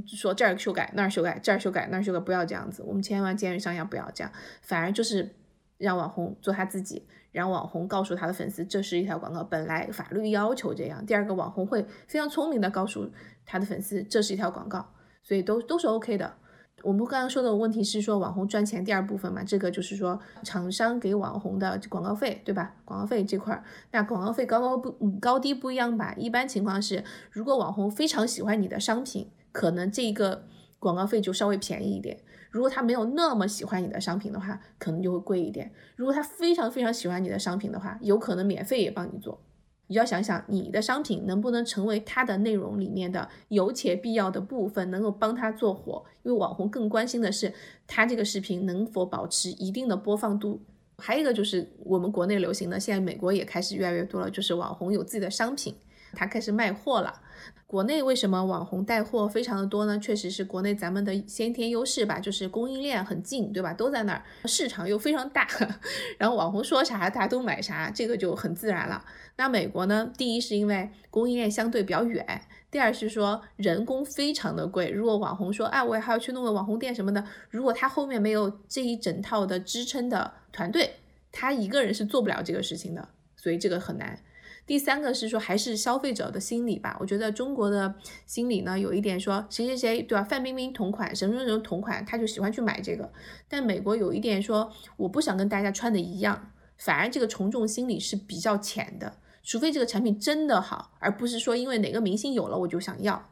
[0.07, 2.81] 说这儿修改那儿修改这儿修改那儿修改，不要这样子。
[2.83, 5.35] 我们千万建议商家不要这样，反而就是
[5.77, 11.05] 让网红做他自己，让网红告诉他的粉丝这是一条广告，本来法律要求这样。
[11.05, 13.11] 第二个，网红会非常聪明的告诉
[13.45, 16.35] 他的粉丝这是一条广告，所以都都是 OK 的。
[16.83, 22.75] 我们刚刚说的问题是说网红赚钱第二部分嘛，这个就是说厂商给网红的广告费，对吧？
[22.85, 26.15] 广告费这块儿，那广告费高高不高低不一样吧？
[26.17, 29.29] 一般情况是，如果网红非常喜欢你的商品。
[29.51, 30.45] 可能这个
[30.79, 32.19] 广告费就稍微便宜一点。
[32.49, 35.71] 如果他没有那么喜欢你的商品的话，可能就会贵一点。
[35.95, 39.41] 如果他非常非常喜欢你的商品的话，有可能免费也帮你做。
[39.87, 46.03] 你要想想你的商品能不能成为他的内容里面的有且必要的部分，能够帮他做火。
[46.23, 47.53] 因为网红更关心的是
[47.87, 50.61] 他这个视频能否保持一定的播放度。
[50.97, 55.75] 还有一个就是我们国内流行的，现在美国也开始越来越多了，就是网红有自己的商品，
[56.13, 57.21] 他开始卖货了。
[57.65, 59.97] 国内为什么网红带货非常的多呢？
[59.97, 63.73] 确实是国内咱们的先天优势吧，就是供应链很近，对吧？
[63.73, 65.47] 都在那儿，市场又非常大，
[66.19, 69.05] 然后网红说啥大家都买啥，这个就很自然了。
[69.37, 70.11] 那美国呢？
[70.17, 74.89] 第一是因为供应链相对比较远，第二是说人工非常的贵。
[74.89, 80.95] 如果网红说，哎，我还要去弄个网红店什么的，如果他后面没有这一整套的支撑的团队，
[81.31, 84.19] 他一个人是做不了这个事情的，所以这个很难。
[84.67, 86.95] 第三个是说，还是消费者的心理吧。
[86.99, 87.93] 我觉得中国的
[88.25, 90.23] 心理呢，有一点说谁谁谁对吧？
[90.23, 93.11] 范冰冰同款，什么什么同款，他就喜欢去买这个。
[93.49, 99.17] 但美国有一点说，我不想跟大家穿的一样，反而这个从众心理是比较浅的。
[99.43, 103.29] 除非这个产品真的好，而不是说因为哪个明星有了我就想要。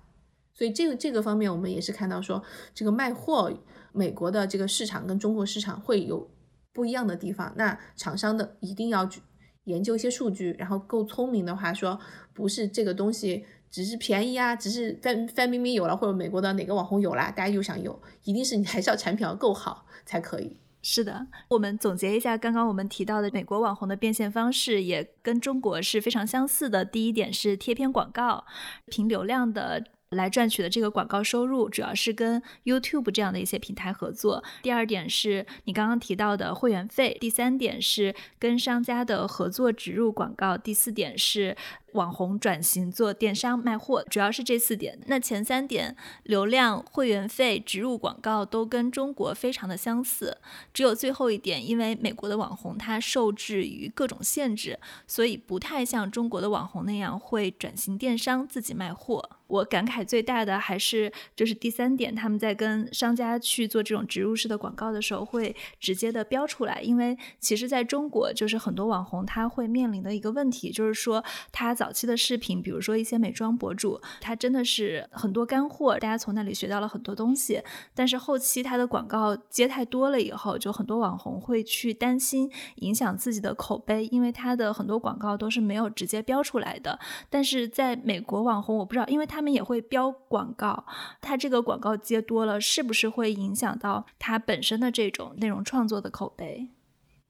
[0.53, 3.53] 所以这个这个方面，我们也是看到说，这个卖货，
[3.93, 6.29] 美国的这个市场跟中国市场会有
[6.73, 7.53] 不一样的地方。
[7.55, 9.21] 那厂商的一定要去。
[9.69, 11.97] 研究一些数据，然后够聪明的话，说
[12.33, 20.57] 不是这个东西只是便宜啊，只是范范冰冰有了，或者美国的哪个网红有了，大家又想有，一定是你还是要产品要够好才可以。
[20.81, 26.85] 是的，我们总结一下刚刚我们提到的美国网红的变现方式，也跟中国是非常相似的。
[26.85, 28.45] 第一点是贴片广告，
[28.85, 34.43] 凭流量的来赚取的这个广告收入，主要是跟 YouTube 这样的一些平台合作。
[34.63, 41.55] 第二点是你刚刚提到的会员费，第三点是跟商家的合作植入广告，第四点是。
[41.93, 44.99] 网红转型做电商卖货，主要是这四点。
[45.07, 50.37] 那前三点，流量、会员费、植入广告都跟中国非常的相似，
[50.73, 59.29] 只有最后一点，因为美国的网红他受制于各种限制，所以不太像中国的网红那样会转型电商自己卖货。
[59.47, 66.79] 我感慨最大的还是就是第三点，他们在跟商家去做这种植入式的广告的时候，会直接的标出来。
[66.83, 77.63] 因为其实在中国，就是很多网红他会面临的一个问题，就是说他早期的视频，比如说一些美妆博主，他真的是很多干货，大家从那里学到了很多东西。
[77.95, 86.99] 但是后期他的广告接太多了以后，就很多网红会去担心影响自己的口碑，因为他的很多广告都是没有直接标出来的。
[87.31, 89.39] 但是在美国网红，我不知道，因为他。
[89.41, 90.85] 们也会标广告，
[91.21, 96.67] 他这个广告接多了，是不是会影响到他本身的这种内容创作的口碑？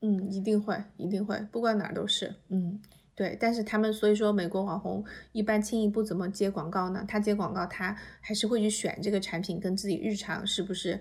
[0.01, 2.33] 嗯，一定会，一定会，不管哪儿都是。
[2.47, 2.81] 嗯，
[3.19, 3.37] 对。
[3.37, 5.03] 但是他们所以说，美国网红
[5.33, 7.03] 一般轻易不怎么接广告呢？
[7.05, 10.97] 他接广告，他还是会去选这个产品跟自己日常是不是，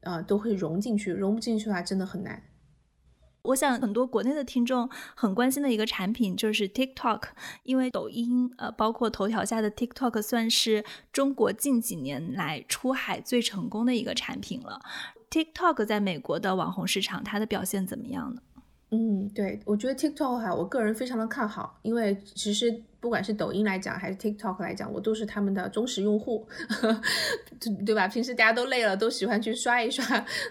[0.00, 1.12] 呃，都会融进去。
[1.12, 2.42] 融不进去的话，真的很难。
[3.42, 7.22] 我想很多国内的听众很关心的一个产品就是 TikTok，
[7.62, 14.80] 因为抖音呃包括头条下的 TikTok 算是中国近几年来出海最成功的一个产品了。
[15.30, 18.40] TikTok 在美国的网红市场，它的表现怎么样呢？
[18.90, 22.82] 嗯，对我觉得 TikTok 哈，我个人非常的看好，因为其实。
[23.00, 26.44] 不管是抖音来讲还是 TikTok 来讲，我都是他们的忠实用户，
[27.86, 28.08] 对吧？
[28.08, 30.04] 平时大家都累了，都喜欢去刷一刷。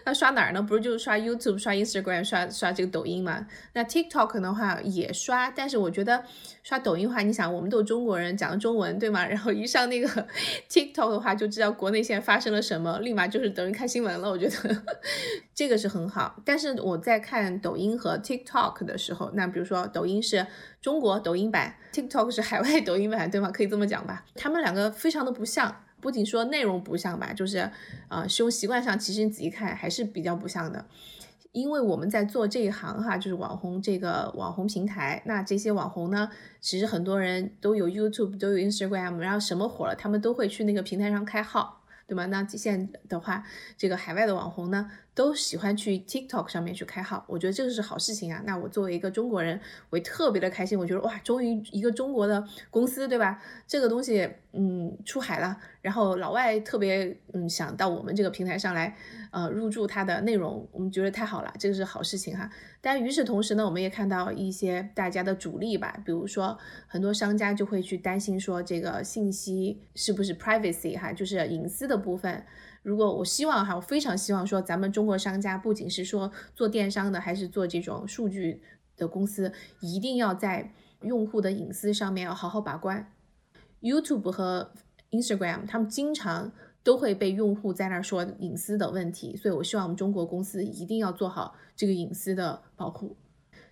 [0.05, 0.61] 那刷哪儿呢？
[0.61, 3.45] 不是就是刷 YouTube、刷 Instagram、刷刷这个抖音嘛？
[3.73, 6.23] 那 TikTok 的话也刷，但是我觉得
[6.63, 9.27] 刷抖音的话，你想，我们都是中国人，讲的中文，对吗？
[9.27, 10.07] 然后一上那个
[10.71, 14.29] TikTok 的话，就知道国内现在发生了什么，立马就是等于看新闻了。
[14.29, 14.83] 我觉得
[15.57, 16.41] 这个是很好。
[16.45, 20.45] 但是我在看抖音和 TikTok 的时候，那比如说抖音是。
[20.79, 23.51] 中国抖音版，TikTok 是海外 抖音版，对吗？
[23.51, 24.23] 可以这么讲吧？
[24.35, 27.69] 他们两个非常的不像，不仅说内容不像吧，就是
[28.07, 30.85] 呃使用习惯上，其实你仔细看还是比较不像的。
[31.51, 36.29] 因为我们在做这一行哈，就是网红这个网红平台，那这些网红呢，
[36.61, 42.25] 其实很多人都有 YouTube，都有 Instagram，然后什么火了，他们都会去那个平台上开号，对吗？
[42.27, 43.43] 那现在的话，
[43.77, 44.89] 这个海外的网红呢？
[45.13, 48.39] 都喜欢去 TikTok 上面去开号，我觉得这个是好事情啊。
[48.45, 50.77] 那我作为一个中国人，我也特别的开心。
[50.77, 53.41] 我觉得哇，终于一个中国的公司，对吧？
[53.67, 55.57] 这个东西，嗯，出海了。
[55.81, 58.95] 然后老外特别嗯想到我们这个平台上来，
[59.37, 62.49] 呃，入驻它的内容，我们觉得太好了，这个是好事情哈。
[62.81, 72.43] 但与此同时呢，我们也看到一些大家的主力吧，比如说很多商家就会去担心说这个信息是不是 privacy 哈，就是隐私的部分。
[72.81, 78.63] 如果我希望哈，我非常希望说，咱们中国商家不仅是说做电商的，还是做这种数据
[78.95, 83.13] 的公司，一定要在用户的隐私上面要好好把关。
[83.81, 84.73] YouTube 和
[85.11, 86.51] Instagram 他们经常
[86.87, 93.17] 都会被用户在那儿说隐私的问题，所以我希望我们中国公司一定要做好这个隐私的保护，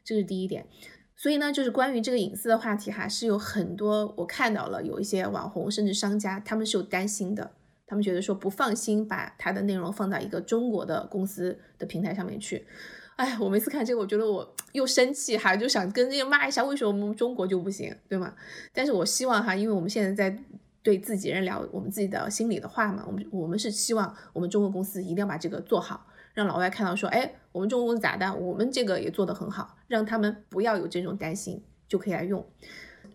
[0.03, 0.67] 这是第一点。
[1.15, 7.51] 所以呢，就是关于这个隐私的话题哈，是有很多我看到了有一些网红甚至商家，他们是有担心的。
[7.87, 12.67] 他们觉得说不放心把他的内容放到一个中国的公司的平台上面去，
[13.15, 18.35] 哎，我每次看这个，我觉得我又生气哈，就想跟这个骂一下，为什么我们中国就不行，对吗？
[18.73, 20.37] 但是我希望哈，因为我们现在在
[20.85, 28.31] 对自己人聊我们自己的心里的话嘛，我们我们是希望我们中国公司一定要把这个做好，让老外看到说，哎，我们中国公司咋的？
[28.35, 32.45] 我们这个也做得很好，让他们不要有这种担心，就可以来用。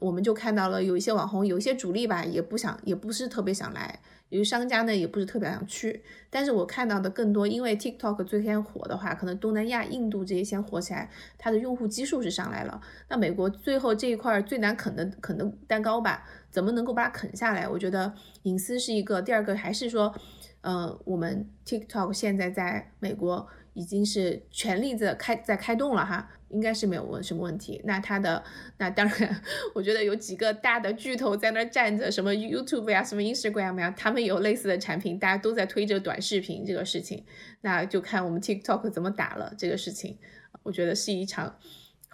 [0.00, 4.00] 我们就看到了有一些网红，有一些主力吧，也不想，也不是特别想来。
[4.30, 12.80] 有些商家呢也不是特别想去，但是我看到的更多，因为 TikTok 最先火的话，可能东南亚、印度这些先火起来，它的用户基数是上来了。
[13.09, 17.68] 那美国最后这一块最难啃的啃的蛋糕吧，怎么能够把它啃下来？
[17.68, 20.14] 我觉得隐私是一个，第二个还是说，
[20.60, 26.30] 呃，我们 TikTok 现在在美国已经是全力在开在开动了哈。
[26.50, 27.80] 应该是没有问什么问题。
[27.84, 28.42] 那它的
[28.78, 29.40] 那当然，
[29.72, 37.24] 我觉得有几个大的巨头在那站着，什么 YouTube 呀，什么 Instagram 呀，他们有类似的产品，大家都在推这个短视频这个事情。
[37.60, 40.18] 那就看我们 TikTok 怎么打了这个事情。
[40.64, 41.57] 我觉得是一场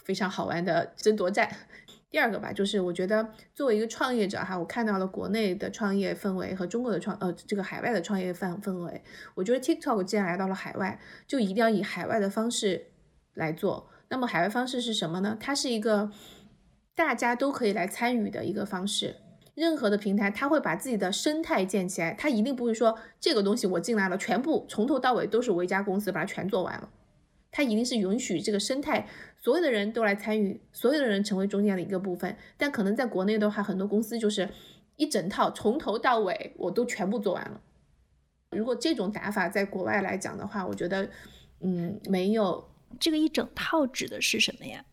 [0.05, 1.51] 非常好玩的争夺战。
[2.09, 9.03] 第二个吧，就是我觉得作为一个创业者哈，我看到了国内的创业氛围和中国的创呃这个海外的创业氛氛围。
[9.35, 12.87] 我觉得 TikTok 既然来到了海外，就一定要以海外的方式
[13.35, 13.91] 来做。
[14.09, 15.37] 那么海外方式是什么呢？
[15.41, 16.11] 它是一个
[16.95, 19.17] 大家都可以来参与的一个方式，
[19.55, 26.89] 任何的平台，它会把自己的生态建起来，它一定不会说这个东西我进来了，全部从头到尾都是我一家公司把它全做完了。
[27.57, 32.37] 它一定是允许这个生态所有的人都来参与，所有的人成为中间的一个部分。
[32.59, 34.47] 但可能在国内的话，很多公司就是
[34.97, 37.59] 一整套从头到尾我都全部做完了。
[38.51, 41.09] 如果这种打法在国外来讲的话，我觉得，
[41.61, 42.69] 嗯，没有
[43.01, 44.85] 这个一整套指的是什么呀？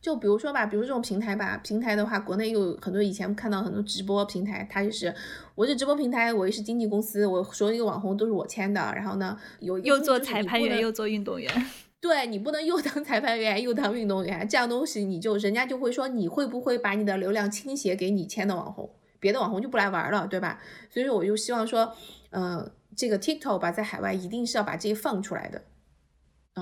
[0.00, 5.12] 就比如说吧，比如这种平台吧，平台的话，国内又有很多以前看到很多直播平台，它就是
[5.54, 11.52] 我是直播平台，我也是经纪公司，我所有网红都是我签的，然后呢，有又做裁判员又做运动员，
[12.00, 18.88] 对你不能又当裁判员又当运动员，这样东西你就人家就会说你会不会把你的流量倾斜给你签的网红，
[19.18, 20.60] 别的网红就不来玩了，对吧？
[20.90, 21.92] 所以说我就希望说，
[22.30, 25.60] 嗯，这个 TikTok 吧，在海外一定是要把这些放出来的。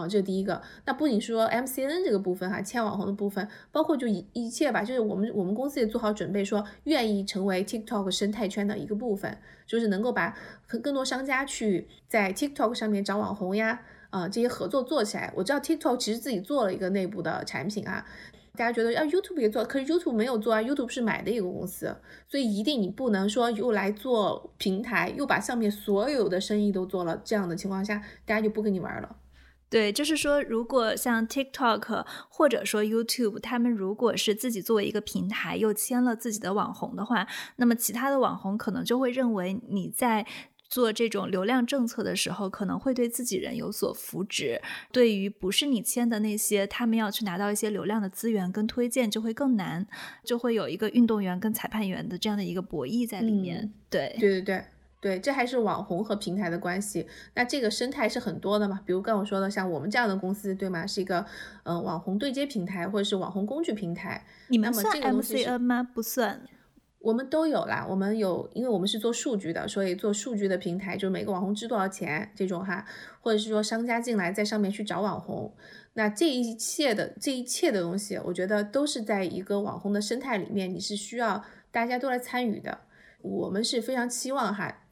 [0.01, 0.61] 啊，这是第一个。
[0.84, 10.36] 那不仅说 MCN 这个部分哈，签网红的部分，包括就一一切吧，就是我们我们公司也做好准备，说愿意成为 TikTok 生态圈的一个部分，就是能够把
[10.82, 15.32] 更多商家去在 TikTok 上面找网红呀，啊这些合作做起来。
[15.36, 18.05] 我知道 TikTok 其实自己做了一个内部的产品啊，
[18.57, 21.94] 大家觉得啊 YouTube 也做，可是 YouTube 没有做啊，YouTube 是买的一个公司，
[22.26, 29.16] 所以一定你不能说又来做平台，又把上面所有的生意都做了，这样的情况下，大家就不跟你玩了。
[29.68, 40.24] 对，就是说，如果像 TikTok 或者说 YouTube，他们如果是自己作为一个平台，又签了自己的网红的话，那么其他的网红可能就会认为你在
[40.68, 44.60] 做这种流量政策的时候，可能会对自己人有所扶植。
[44.92, 49.86] 对于不是你签的那些，他们要去拿到一些流量的资源跟推荐就会更难，
[50.24, 53.72] 就会有一个运动员跟裁判员的这样的一个博弈在里面。
[53.90, 54.64] 对，对对对。
[55.01, 57.07] 对，这还是网红和平台的关系。
[57.34, 58.80] 那这个生态是很多的嘛？
[58.84, 60.86] 比如刚我说的，像我们这样的公司，对吗？
[60.86, 61.24] 是一个
[61.64, 64.24] 嗯网红对接平台或者是网红工具平台。
[64.49, 65.82] 你们算 MCN 吗？
[65.82, 66.40] 不算。
[66.99, 67.86] 我们都有啦。
[67.88, 72.84] 我们有，因为我们是做数据的，所以做数据的平台，就每个网红值多少钱这种哈，
[73.20, 75.55] 或者是说商家进来在上面去找网红。
[75.92, 82.80] 那这一切的这一切的东西，我觉得都是在一个网红的生态里面，你是需要大家都来参与的。
[83.22, 84.82] 我们是非常期望哈。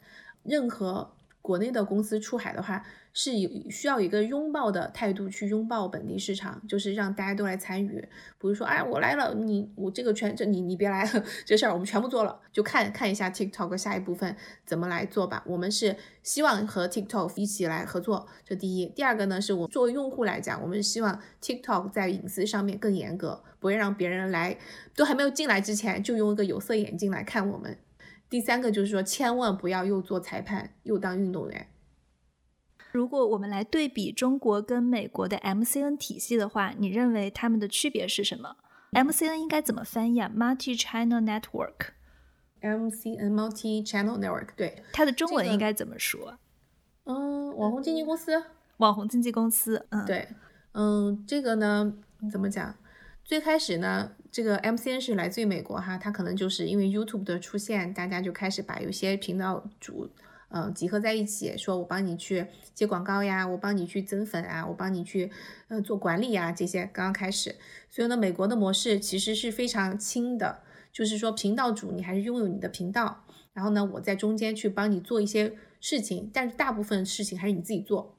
[0.45, 2.83] 任何国内的公司出海的话，
[3.13, 8.01] 是有需要一个拥抱的态度去拥抱本地市场，就是让大家都来参与。
[8.39, 11.07] 比如说，哎，我来了，你我这个全这你你别来，
[11.45, 14.35] 这事儿我们全部做了，就看看一下 TikTok 下一部分
[14.65, 15.45] 怎么来做吧。
[15.47, 18.87] 我们是希望和 TikTok 一起来合作，这第一。
[18.87, 24.57] 第二个呢，是我作为用户来讲，我们希望 TikTok 在隐私上面更严格，不会让别人来
[24.97, 27.77] 都还没有进来之前就用一个有色眼镜来看我们。
[28.35, 31.69] 第三个就是说，千万不要又做裁判又当运动员。
[32.91, 38.57] 如果我们来对比中国跟美国的 MCN 体系的话，你认为他们的区别是什么
[38.91, 41.93] ？MCN 应该怎么翻译啊？Multi-channel network。
[42.61, 46.37] MCN Multi-channel network，对，它的中文应该怎么说？
[47.05, 48.43] 嗯，网红经纪公司。
[48.79, 50.27] 网红经纪公司，嗯，对，
[50.73, 51.95] 嗯，这个呢，
[52.33, 52.75] 怎么讲？
[53.23, 60.11] 最开始呢，这个 MCN 是来自于美国哈，它可能就是因为 YouTube 的出现，大家就开始把有些频道主，
[60.49, 65.31] 呃，集合在一起，说我帮你去接广告呀，我帮你去增粉啊，我帮你去，
[65.69, 67.55] 呃，做管理呀，这些刚刚开始。
[67.89, 70.63] 所以呢，美国的模式其实是非常轻的，
[70.93, 78.14] 就是说频道主你还是拥有你的频道，然后呢，我在中间去帮你做一些事情，但是大部分事情还是你自己做。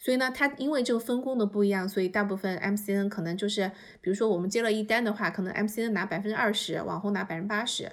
[0.00, 3.70] 所以呢，它因为这个分工的不一样，所以大部分 MCN 可能就是，
[4.00, 7.92] 比如说我们接了一单的话，可能 MCN 拿百分之二十，网红拿百分之八十。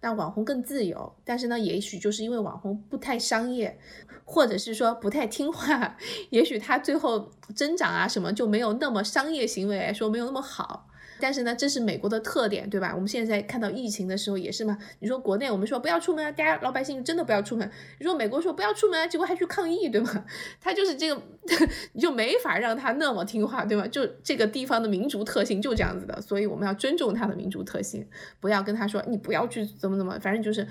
[0.00, 3.78] 那网红更自由，但是呢，也许就是因为网红不太商业，
[4.24, 5.96] 或者是说不太听话，
[6.30, 10.88] 也许他最后增长啊什么就没有那么商业行为来，说没有那么好。
[11.20, 12.92] 但是呢，这是美国的特点，对吧？
[12.94, 14.76] 我们现在看到疫情的时候也是嘛。
[15.00, 17.70] 你说国内我们说不要出门啊，大家老百姓真的不要出门。
[17.98, 20.24] 你说美国说不要出门啊，结果还去抗议，对吗？
[20.60, 21.22] 他就是这个，
[21.92, 23.86] 你就没法让他那么听话，对吗？
[23.86, 28.06] 就这个地方的民族特性就这样子的，所以我们要尊重他的民族特性，
[28.40, 30.66] 不要跟他说你不要去怎么怎么，反正就是，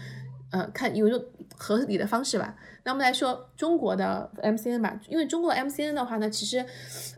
[0.51, 1.23] 呃，看有一种
[1.55, 2.55] 合理的方式吧。
[2.83, 6.65] 那我们来说中国的 MCN 吧，因为中国 MCN 的话呢，其实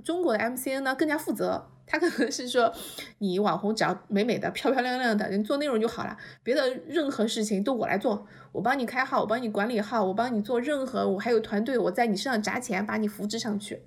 [0.04, 1.68] 中国的 MCN 呢更加负责。
[1.88, 2.74] 他可能是说，
[3.20, 13.84] 你网红只要美美的、漂漂亮亮的，你做内容就好了，别的任何事情都我来做，我帮你开号，我帮你管理号，我帮你做任何，我还有团队，我在你身上砸钱把你扶持上去。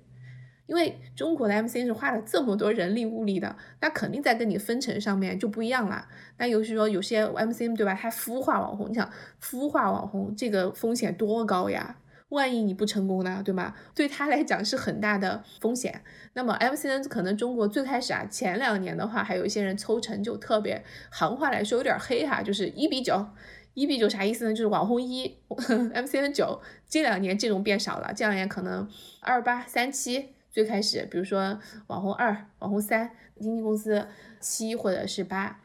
[0.65, 6.07] 因为中国的 MCN 是花了这么多人力物力的，那肯定在跟你分成上面就不一样了。
[6.37, 9.09] 那尤其说有些 MCN 对吧，他孵化网红，你想
[9.41, 11.97] 孵化网红这个风险多高呀？
[12.29, 13.75] 万一你不成功呢，对吗？
[13.95, 16.03] 对他来讲是很大的风险。
[16.33, 23.25] 那么 MCN 可能中国最开始啊，前两年的话，还有一些人抽成就特别，行话来说有点黑哈，就是一比九，
[23.73, 24.51] 一比九啥意思呢？
[24.51, 26.61] 就是网红一， MCN 九。
[26.87, 28.87] 这两年这种变少了，这两年可能
[29.21, 34.07] 二八三七最开始，比如说网红二、网红三，经纪公司
[34.39, 35.59] 七或者是八。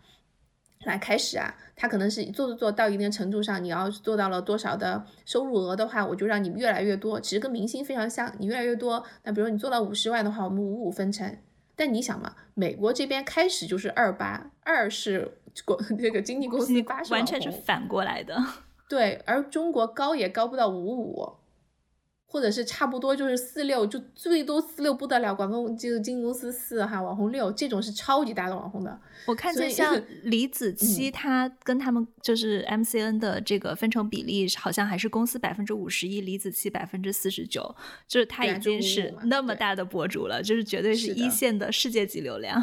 [0.87, 7.21] 来开始啊，他可能是做做做到一定程度上，你要做到了多少的收入额的话，我就让你越来越多。
[7.21, 9.05] 其实跟明星非常像，你越来越多。
[9.23, 11.37] 那比如你做到五十万的话，我们五五分成。
[11.77, 18.37] 但你想嘛，美国这边开始就是二八，二是国这个经纪公司八完全是反过来的。
[18.89, 21.33] 对，而中国高也高不到五五。
[22.35, 28.99] 或者是差不多就是四六，就最多四六不得了，广告就是经纪公司四哈，网红六这种是超级大的网红的。
[29.25, 37.73] 我看见像 李子柒，她跟他们就是 MCN 的这个分成比例，好像还是公司百分之五十一，李子柒百分之四十九，
[38.09, 42.61] 就是他已经是那么大的博主了，就是绝对是一线的世界级流量。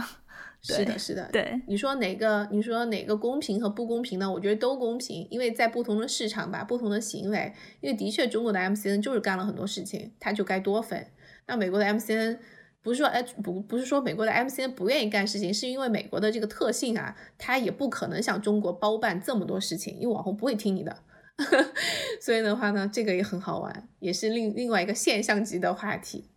[0.64, 2.48] 是的，是的，对你说哪个？
[2.52, 4.32] 你说哪个公平和不公平呢？
[4.32, 11.08] 我觉得都公平，因为在不同的市场吧，不同的行为，因为的确中国的 MCN 就是干了很多事情，他就该多分。
[11.48, 12.38] 那美国的 MCN
[12.84, 20.96] 不是说哎不不是说美国的 MCN 不愿意干事情，是因为美国的这个特性啊，他也不可能像中国包办这么多事情，因为网红不会听你的。
[22.22, 26.31] 所以的话呢，这个也很好玩，也是另另外一个现象级的话题。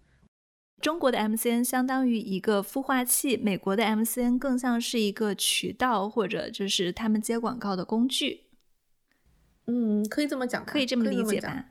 [0.84, 8.42] 中国的 MCN 相当于一个孵化器，美国的 MCN 更像是一个渠道，或者就是他们接广告的工具。
[9.66, 11.64] 嗯，可以这么讲，可以这么理解吧？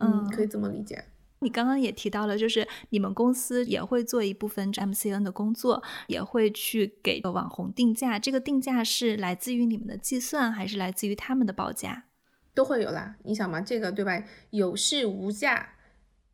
[0.00, 1.06] 嗯，可以这么理解。
[1.38, 8.18] 你刚刚也提到了，就是你们公司也会做一部分 MCN 的工作，也会去给网红定价。
[8.18, 12.04] 这个定价是来自于你们的计算，还是来自于他们的报价？
[12.52, 13.16] 都会有啦。
[13.24, 14.22] 你想嘛，这个对吧？
[14.50, 15.76] 有市无价。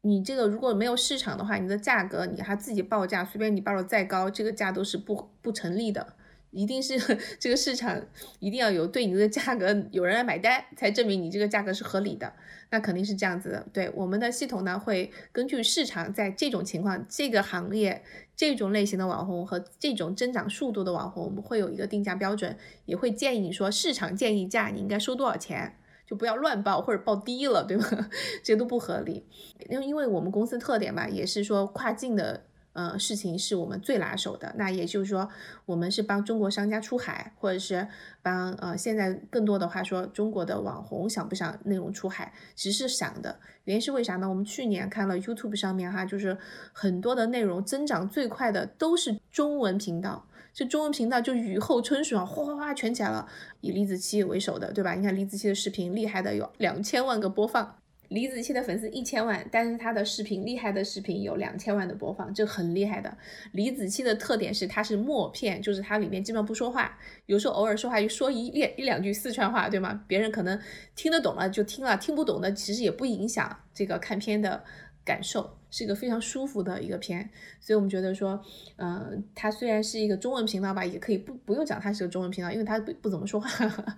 [0.06, 6.14] 你这个如果没有市场的话，你的价格你还自己报价，随便你报的再高，这个价都是不不成立的。
[6.52, 6.96] 一定是
[7.38, 8.00] 这个市场
[8.38, 12.32] 一定要有对你的价格有人来买单，才证明你这个价格是合理的。
[12.70, 13.66] 那肯定是这样子的。
[13.72, 18.02] 对我们的系统呢，会根据市场在这种情况、这个行业、
[18.34, 25.76] 这种类型的网红和这种增长速度的网红，我们会有一个定价标准，也会建议你说市场建议价你应该收多少钱。
[26.06, 27.84] 就不要乱报或者报低了，对吗？
[28.44, 29.26] 这都不合理。
[29.68, 34.54] 因为因为我们公司特点吧，也是说跨境的呃事情是我们最拿手的。
[34.56, 35.28] 那也就是说，
[35.64, 37.88] 我们是帮中国商家出海，或者是
[38.22, 43.40] 帮呃现在更多的话说，中国的网红想不想内容出海，其实是想的。
[43.64, 44.28] 原因是为啥呢？
[44.28, 46.38] 我们去年看了 YouTube 上面哈，就是
[46.72, 50.24] 很多的内容增长最快的都是中文频道。
[50.56, 53.28] 这中文频道就雨后春笋啊，哗哗哗全起来了，
[53.60, 54.94] 以李子柒为首的，对吧？
[54.94, 57.76] 你看李子柒的视频厉害的有两千万个播放，
[58.08, 63.18] 李子柒的粉丝一千万，但是他的视频厉害的视频有两千万的播放，这很厉害的。
[63.52, 70.04] 李子柒的特点是他是默片，就是他里面基本上不说话，有时候偶尔说话就说一列一两句四川话，对吗？
[70.06, 70.58] 别人可能
[70.94, 74.64] 听得懂了就听了，听不懂的其实也不影响这个看片的
[75.06, 75.56] 感受。
[75.68, 77.28] 是一个非常舒服的一个片，
[77.60, 78.40] 所以我们觉得说，
[78.76, 83.48] 嗯，它虽然是一个中文频道吧，也可以不不用讲它是个中文频道，因为它不不怎么说话。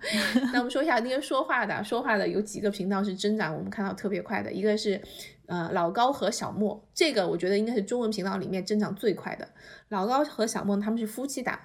[0.51, 5.01] 那我们说一下那些说话的，说话的有几个频道是增长，我们看到特别快的，一个是
[5.45, 9.47] 呃老高和小莫，这个我觉得应该是中文频道里面增长最快的。
[9.87, 11.57] 老高和小莫他们是夫妻档，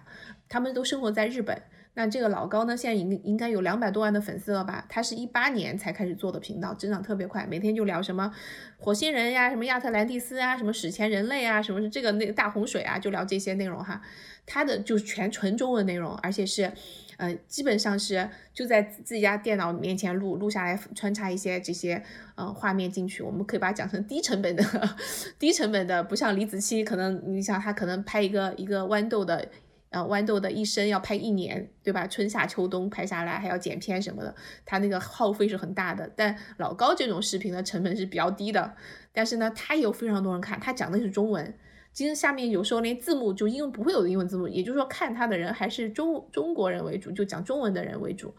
[0.49, 1.61] 他们都生活在日本。
[1.97, 4.85] 那这个老高呢，现在应应该有两百多万的粉丝了吧？
[4.89, 8.35] 他是一八年才开始做的频道，增长特别快，每天就聊什么
[8.77, 14.03] 火星人呀，什么亚特兰蒂斯啊，什么史前人类啊，什么是这个那个大洪水啊，就聊这些内容哈。
[14.45, 16.71] 他的就是全纯中文内容，而且是，
[17.17, 22.03] 呃，基本上是就在自己家电脑面前录录下来，穿插一些这些
[22.35, 23.23] 呃画面进去。
[23.23, 24.65] 我们可以把它讲成低成本的，
[25.39, 29.49] 低成本的，不像李子柒，可能你想他可能拍一个一个豌豆的。
[29.95, 32.05] 呃，豌豆的一生要拍一年，对吧？
[32.05, 34.35] 春夏秋冬拍下来，还要剪片什么的，
[34.67, 36.11] 它那个耗费是很大的。
[36.17, 38.75] 但老高这种视频的成本是比较低的，
[39.13, 41.55] 但是呢，他也有非常多人看，他讲的是中文，
[41.93, 48.35] 其实下面有时候连字幕就英文不会有的英文字幕，也就是说看他的人还是中中国人为主，就讲中文的人为主，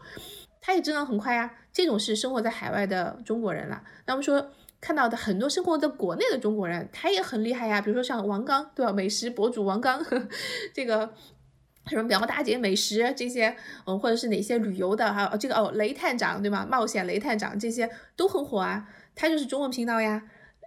[0.60, 1.50] 他也增长很快呀。
[1.72, 3.82] 这种是生活在海外的中国人了。
[4.04, 7.80] 那么说看到的很多生活在国内的中国人，他也很厉害呀。
[7.80, 8.92] 比如说像王刚，对吧？
[8.92, 10.04] 美食博主王刚，
[10.74, 11.14] 这个。
[11.86, 13.56] 什么苗大姐美食这些，
[13.86, 16.66] 嗯，或者是哪些旅游的，还有这个哦，雷探长对吗？
[16.68, 20.22] 冒险雷探长这些都很火啊，它就是中文频道呀。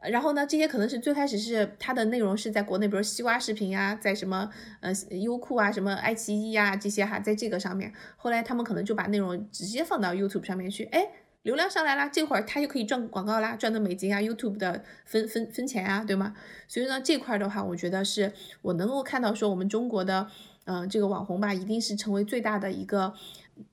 [0.09, 4.49] 然后呢，这些可能是最开始是它的内容是在国内，比如西瓜视频呀，在什么
[4.80, 11.09] 呃优酷啊、什么爱奇艺呀这些哈，在这个上面，后来他们可能就把内容直接放到 YouTube 上面去，哎。
[11.43, 16.36] 流量上来啦，这会儿他就可以赚广告啦，赚的美金啊，YouTube 的分分分钱啊，对吗？
[16.67, 20.28] 所以呢，这块的话，我觉得是我能够看到说，我们中国的，
[20.70, 23.11] 嗯，这个网红吧，一定是成为最大的一个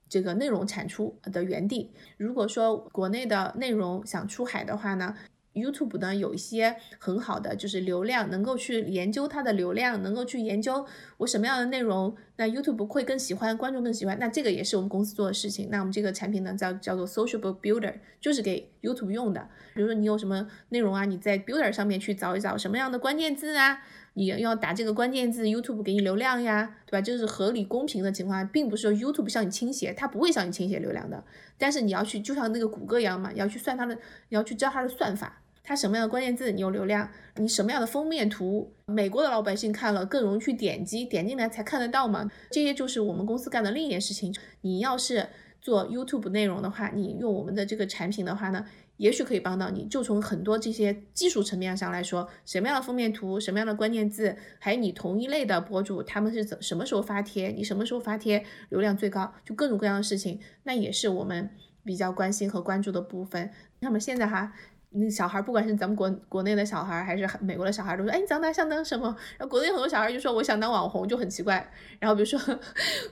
[0.09, 1.90] 这个内容产出的园地。
[2.16, 5.14] 如果说国内的内容想出海的话呢
[5.53, 10.86] ？YouTube 呢有一些很好的，就是流量，能够去研究它的流量，能够去研究
[11.18, 15.68] 我什么样的内容，那 YouTube 会更喜欢，观众更喜欢，那这个也是我们公司做的事情。
[15.70, 19.49] 那我们这个产品呢叫叫做 Social Builder，就是给 YouTube 用的。
[19.74, 23.82] 比如说你有什么内容啊，你在 Builder 上面去找一找什么样的关键字啊，
[24.18, 27.02] 你要打这个关键字，YouTube 给你流量呀，对吧？
[27.02, 31.22] 这是合理公平的情况下，并不是说 YouTube 向你倾斜，它不会向你倾斜流量的。
[31.58, 34.00] 但是你要去，就像那个谷歌一样嘛，你要去算它的，你
[34.30, 35.42] 要去知道它的算法。
[35.62, 42.30] 它什么样的关键字你有流量，你什么样的封面图，美国的老百姓看了更容易去点击，点进来才看得到嘛？
[42.50, 44.34] 这些就是我们公司干的另一件事情。
[44.62, 45.28] 你要是
[45.60, 48.64] 做 YouTube 内容的话，你用我们的这个产品的话呢，
[48.97, 49.86] 也许可以帮到你。
[49.86, 61.51] 就从很多这些技术层面上来说，什么样的封面图，什么样的关键字，还有你同一类的博主他们是怎什么时候发帖，你什么时候发帖流量最高，就各种各样的事情，那也是我们
[61.84, 63.51] 比较关心和关注的部分。
[63.80, 64.53] 那么现在哈。
[64.99, 71.70] 那小孩，不管是咱们国国内的小孩，还是美国的小孩，都说：“哎，你长大想当什么？”然后国内很多小孩就说：“我想当网红。”就很奇怪。
[71.99, 72.38] 然后比如说，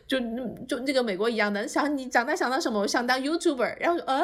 [0.06, 0.18] 就
[0.66, 2.80] 就那个美国一样的，想你长大想当什么？
[2.80, 3.76] 我想当 YouTuber。
[3.80, 4.22] 然后说：“啊。”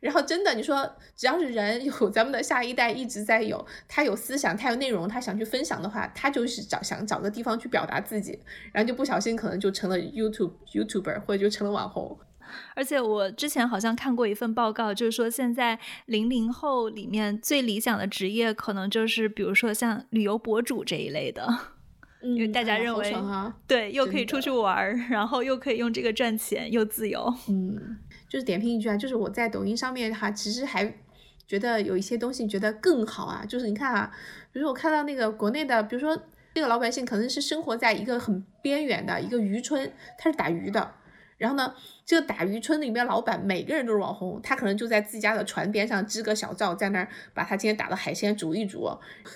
[0.00, 8.38] 然后真的，你说只要是人有咱们的下一代一直在有，他有思想，他有内容，他想去分享的话，他就是找想找个地方去表达自己，
[8.72, 12.18] 然后就不小心可能就成了 YouTube YouTuber，或者就成了网红。
[12.74, 21.46] 而且我之前好像看过一份报告，就是说现在零零后里面最理想的职业，可能就是比如说像旅游博主这一类的，
[22.22, 23.14] 因为大家认为
[23.68, 27.32] 对，又可以出去玩，然后又可以用这个赚钱，又自由。
[27.48, 27.98] 嗯，
[28.30, 30.94] 就是点评一句啊，就是我在抖音上面哈，其实还
[31.46, 34.10] 觉得有一些东西觉得更好啊，就是你看啊，
[34.52, 36.16] 比如说我看到那个国内的，比如说
[36.54, 40.94] 这个老百姓可能是生活在一个很边缘的一个渔村，他是打鱼的。
[41.40, 41.74] 然后呢，
[42.04, 48.90] 这个打渔村里面老板每个人都是网红，他可能就在自家的船边上支个小灶，在那儿把他今天打的海鲜煮一煮，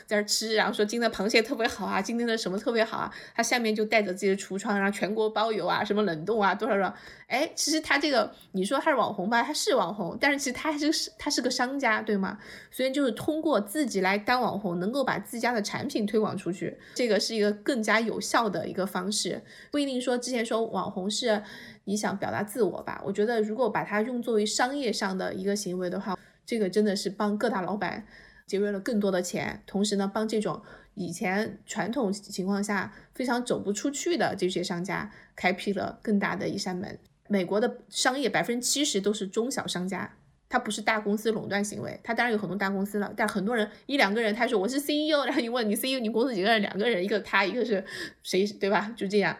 [0.06, 6.94] 在那儿吃，然后说今天的螃蟹特别好啊，今天的什么特别好啊，他下面就带着自己的橱窗，然后全国包邮啊，什么冷冻啊，多少多少，
[7.26, 12.38] 哎，其实他这个你说他是网红吧，他是网红，但是其实他还是他是个商家，对吗？
[12.70, 19.40] 所以就是通过自己来当网红，能够把自家的产品推广出去，这个是一个更加有效的一个方式，
[19.70, 21.42] 不一定说之前说网红是。
[21.84, 23.02] 你想表达自我吧？
[23.04, 28.06] 我觉得如果把它用作为商业上的一个行为的话，这个真的是帮各大老板
[28.46, 30.62] 节约了更多的钱，同时呢，帮这种
[30.94, 36.98] 以前传统情况下非常走不出去的这些商家开辟了更大的一扇门。
[37.28, 40.16] 美国的商业百分之七十都是中小商家，
[40.48, 41.98] 它不是大公司垄断行为。
[42.04, 46.60] 它当然有很多大公司了，但很多人一两个人，他说我是 CEO，然后你问你 CEO，你公司几个人？
[46.60, 47.82] 两个人，一个他，一个是
[48.22, 48.92] 谁，对吧？
[48.94, 49.34] 就这样。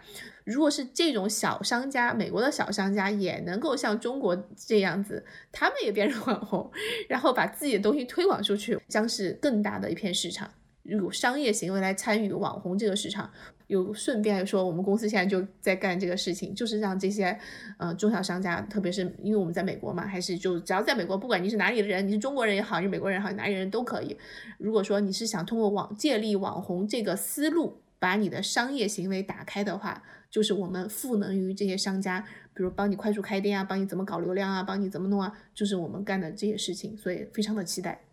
[0.45, 6.71] 如果是这种小商家，美国的小商家也能够像中国这样子，他们也变成网红，
[7.09, 10.51] 然后把自己的东西推广出去，将是更大的一片市场。
[10.83, 13.31] 有商业行为来参与网红这个市场，
[13.69, 17.39] 有顺便说，我们公司现在就在干这个事情，就是让这些
[17.79, 24.15] 呃中小商家，特别是因为我们在美国嘛，还是就只要在美国，不管你是哪里的人，你是中国人也好，你是美国人也好，哪里人都可以。
[24.59, 30.03] 如果说你是想通过网借力网红这个思路，把你的商业行为打开的话。
[30.35, 32.21] 就是我们赋能于这些商家，
[32.53, 38.04] 比如帮你快速开店啊，帮你怎么搞流量啊，帮你怎么弄啊，就是我们干的这些事情，所以非常的期待。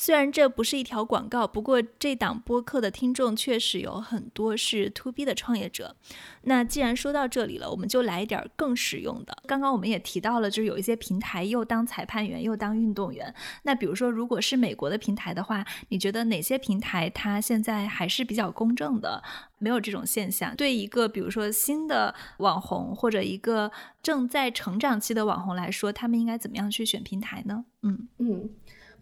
[0.00, 5.96] 虽然这不是一条广告，不过这档播客的听众确实有很多是 To B 的创业者。
[6.42, 9.36] 那既然说到这里了，我们就来一点更实用的。
[9.48, 13.34] 刚刚我们也提到了，就是有一些平台又当裁判员又当运动员。
[13.64, 19.20] 那比如说，如果是美国的平台的话，你觉得哪些平台它现在还是比较公正的，
[19.58, 20.54] 没有这种现象？
[20.54, 27.64] 对一个比如说新的网红或者一个正在成长期的网红来说，他们应该怎么样去选平台呢？
[27.82, 28.48] 嗯嗯。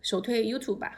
[0.06, 0.92] 首推 YouTube 吧，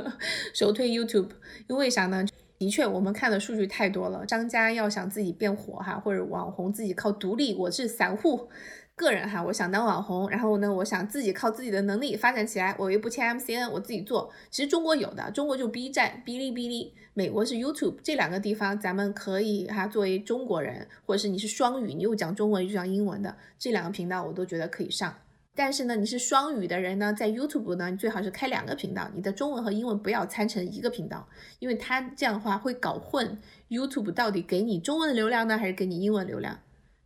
[0.54, 1.28] 首推 YouTube，
[1.68, 2.24] 因为啥呢？
[2.58, 4.26] 的确，我们看的数据太多了。
[4.26, 8.48] 商家要想自己变火哈，或者网红自己靠独立，我是散户
[8.96, 14.32] 个人哈，我想当网红，然后呢，我想自己靠自己的能力发展起来，我又不签 MCN，我自己做。
[14.50, 25.14] 其实中国有的，中国就 B 站、哔哩哔哩，美国是 YouTube，这两个地方咱们可以哈，作为中国人，或者是你是双语，你又讲中文又讲英文的，这两个频道我都觉得可以上。
[25.56, 31.28] 但是呢，你是双语的人呢，在 YouTube 呢，你最好是开两个频道，你的中文和英文不要掺成一个频道，
[31.60, 36.58] 因为它这样的话会搞混 YouTube 到底给你中文流量呢，还是给你英文流量？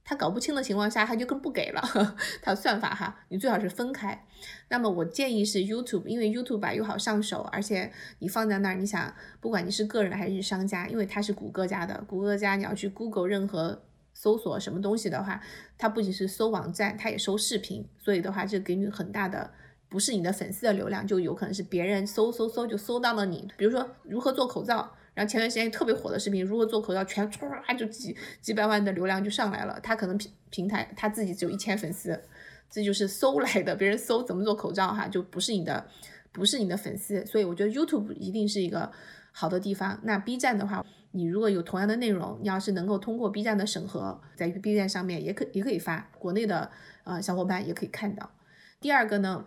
[0.03, 1.83] 他搞不清的情况下，他就更不给了。
[2.41, 4.25] 他的算法哈，你最好是分开。
[4.71, 13.83] 那么我建议是 YouTube，因为 YouTube 吧又好上手，而且你放在那儿，你想不管你是个人还是商家，因为它是谷歌家的，谷歌家你要去 Google 任何
[14.21, 15.41] 搜索什么东西的话，
[15.79, 19.49] 它不仅是搜网站，它也搜视频，所以的话就给你很大的，
[19.89, 23.49] 不是你的粉丝的流量，就有可能是别人搜搜搜就搜到了你。
[23.57, 24.93] 比如说如何做口罩。
[25.15, 29.81] 然后前段时间特别火的视频，如何做口罩，全唰就几几百万的流量就上来了。
[29.83, 32.23] 他可能平平台他自己只有一千粉丝，
[32.71, 35.89] 这就是搜来的，别人搜怎么做口罩哈，就不是你的，
[36.31, 37.27] 不是你的粉丝。
[37.27, 38.93] 所以我觉得 YouTube 一定是一个
[39.33, 39.99] 好的地方。
[40.05, 46.71] 那 B 站的话，你如果有同样的内容，你要是能够通过 B 站的审核，在 B 站上面也可也可以发，国内的
[47.05, 48.31] 呃小伙伴也可以看到。
[48.81, 49.47] 第二个呢，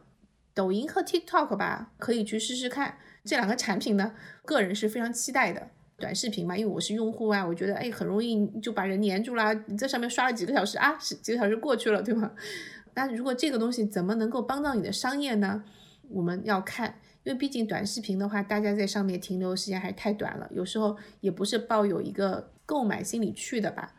[0.54, 2.98] 抖音和 TikTok 吧，可以去试试看。
[3.24, 5.70] 这两个产品呢，个人是非常期待的。
[5.98, 9.54] 短视频嘛，因为我是用户啊，我觉得哎，很容易就把人黏住了。
[9.68, 12.32] 你在上面刷了几个小时啊，几个小时过去了，对吗？
[12.96, 15.64] 那如果这个东西怎么能够帮到你的商业呢？
[16.10, 23.94] 我们要看，因为毕竟短视频的话，大家在上面停留时间还是太短了，有时候也不是抱有一个购买心理去的吧，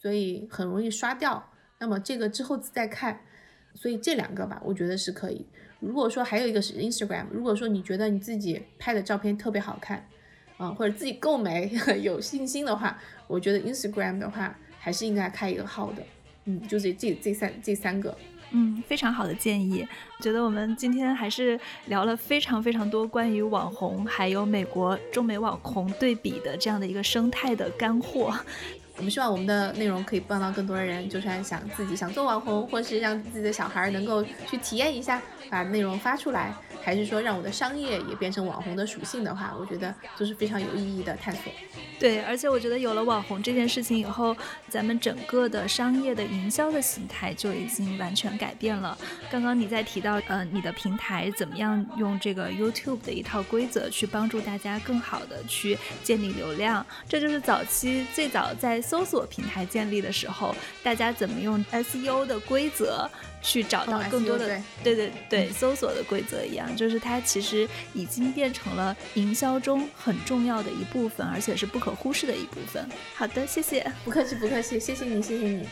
[0.00, 1.50] 所以很容易刷掉。
[1.80, 3.20] 那么这个之后再看，
[3.74, 5.46] 所以这两个吧，我觉得是可以。
[5.80, 10.08] 如果说还有一个是 Instagram，如果说你觉得你自己拍的照片特别好看，
[10.56, 11.72] 啊，或者自己购美
[12.02, 16.02] 有信心的话，我觉得 Instagram 的话还是应该开一个号的，
[16.46, 18.16] 嗯，就这这这三这三个，
[18.50, 19.86] 嗯，非常好的建议。
[20.20, 28.34] 觉得我们今天还是聊了非常非常多关于网红还有美国中美网红对比的这样的一个生态的干货。
[28.96, 36.52] 我们希望我们的内容可以帮到更多的人，就算想自己想做网红，或是让自己的小孩能够去体验一下，把内容发出来，
[36.88, 41.52] 还是说让我的商业也变成网红的属性的话，我觉得都是非常有意义的探索。
[42.00, 44.34] 对，而且我觉得有了网红这件事情以后，
[44.70, 48.96] 咱们整个的商业的营销的形态就已经完全改变了。
[49.30, 63.06] 刚刚你在提到，呃，你的平台怎么样用这个 YouTube 的一套规则去帮助大家更好的去建立流量，这就是早期最早在搜索平台建立的时候，大家怎么用 SEO 的规则。
[63.40, 72.88] 去找到更多的对对对搜索的规则一样，就是它其实已经变成了营销中很重要的一部分，而且是不可忽视的一部分。
[73.14, 75.66] 好的，谢谢，不客气不客气，谢谢你谢谢你。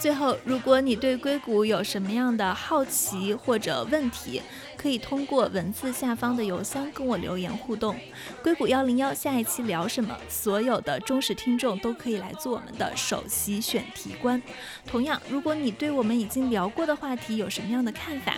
[0.00, 4.40] 最后，如果你对硅谷有什么样的好奇或者问题，
[4.76, 7.96] 可以通过文字下方的邮箱跟我留言互动。
[8.40, 10.16] 硅谷幺零幺下一期聊什么？
[10.28, 14.40] 所有的忠实听众都可以来做我们的首席选题官。
[14.86, 18.34] 同样，如果你对我们已经聊过的话题有什么样的看法，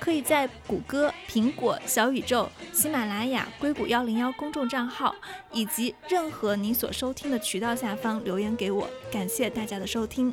[0.00, 5.14] 可以在谷歌、苹果、小宇宙、喜马拉雅、硅谷幺零幺公众账号
[5.52, 8.88] 以及任何你所收听的渠道下方留言给我。
[9.12, 10.32] 感谢大家的收听。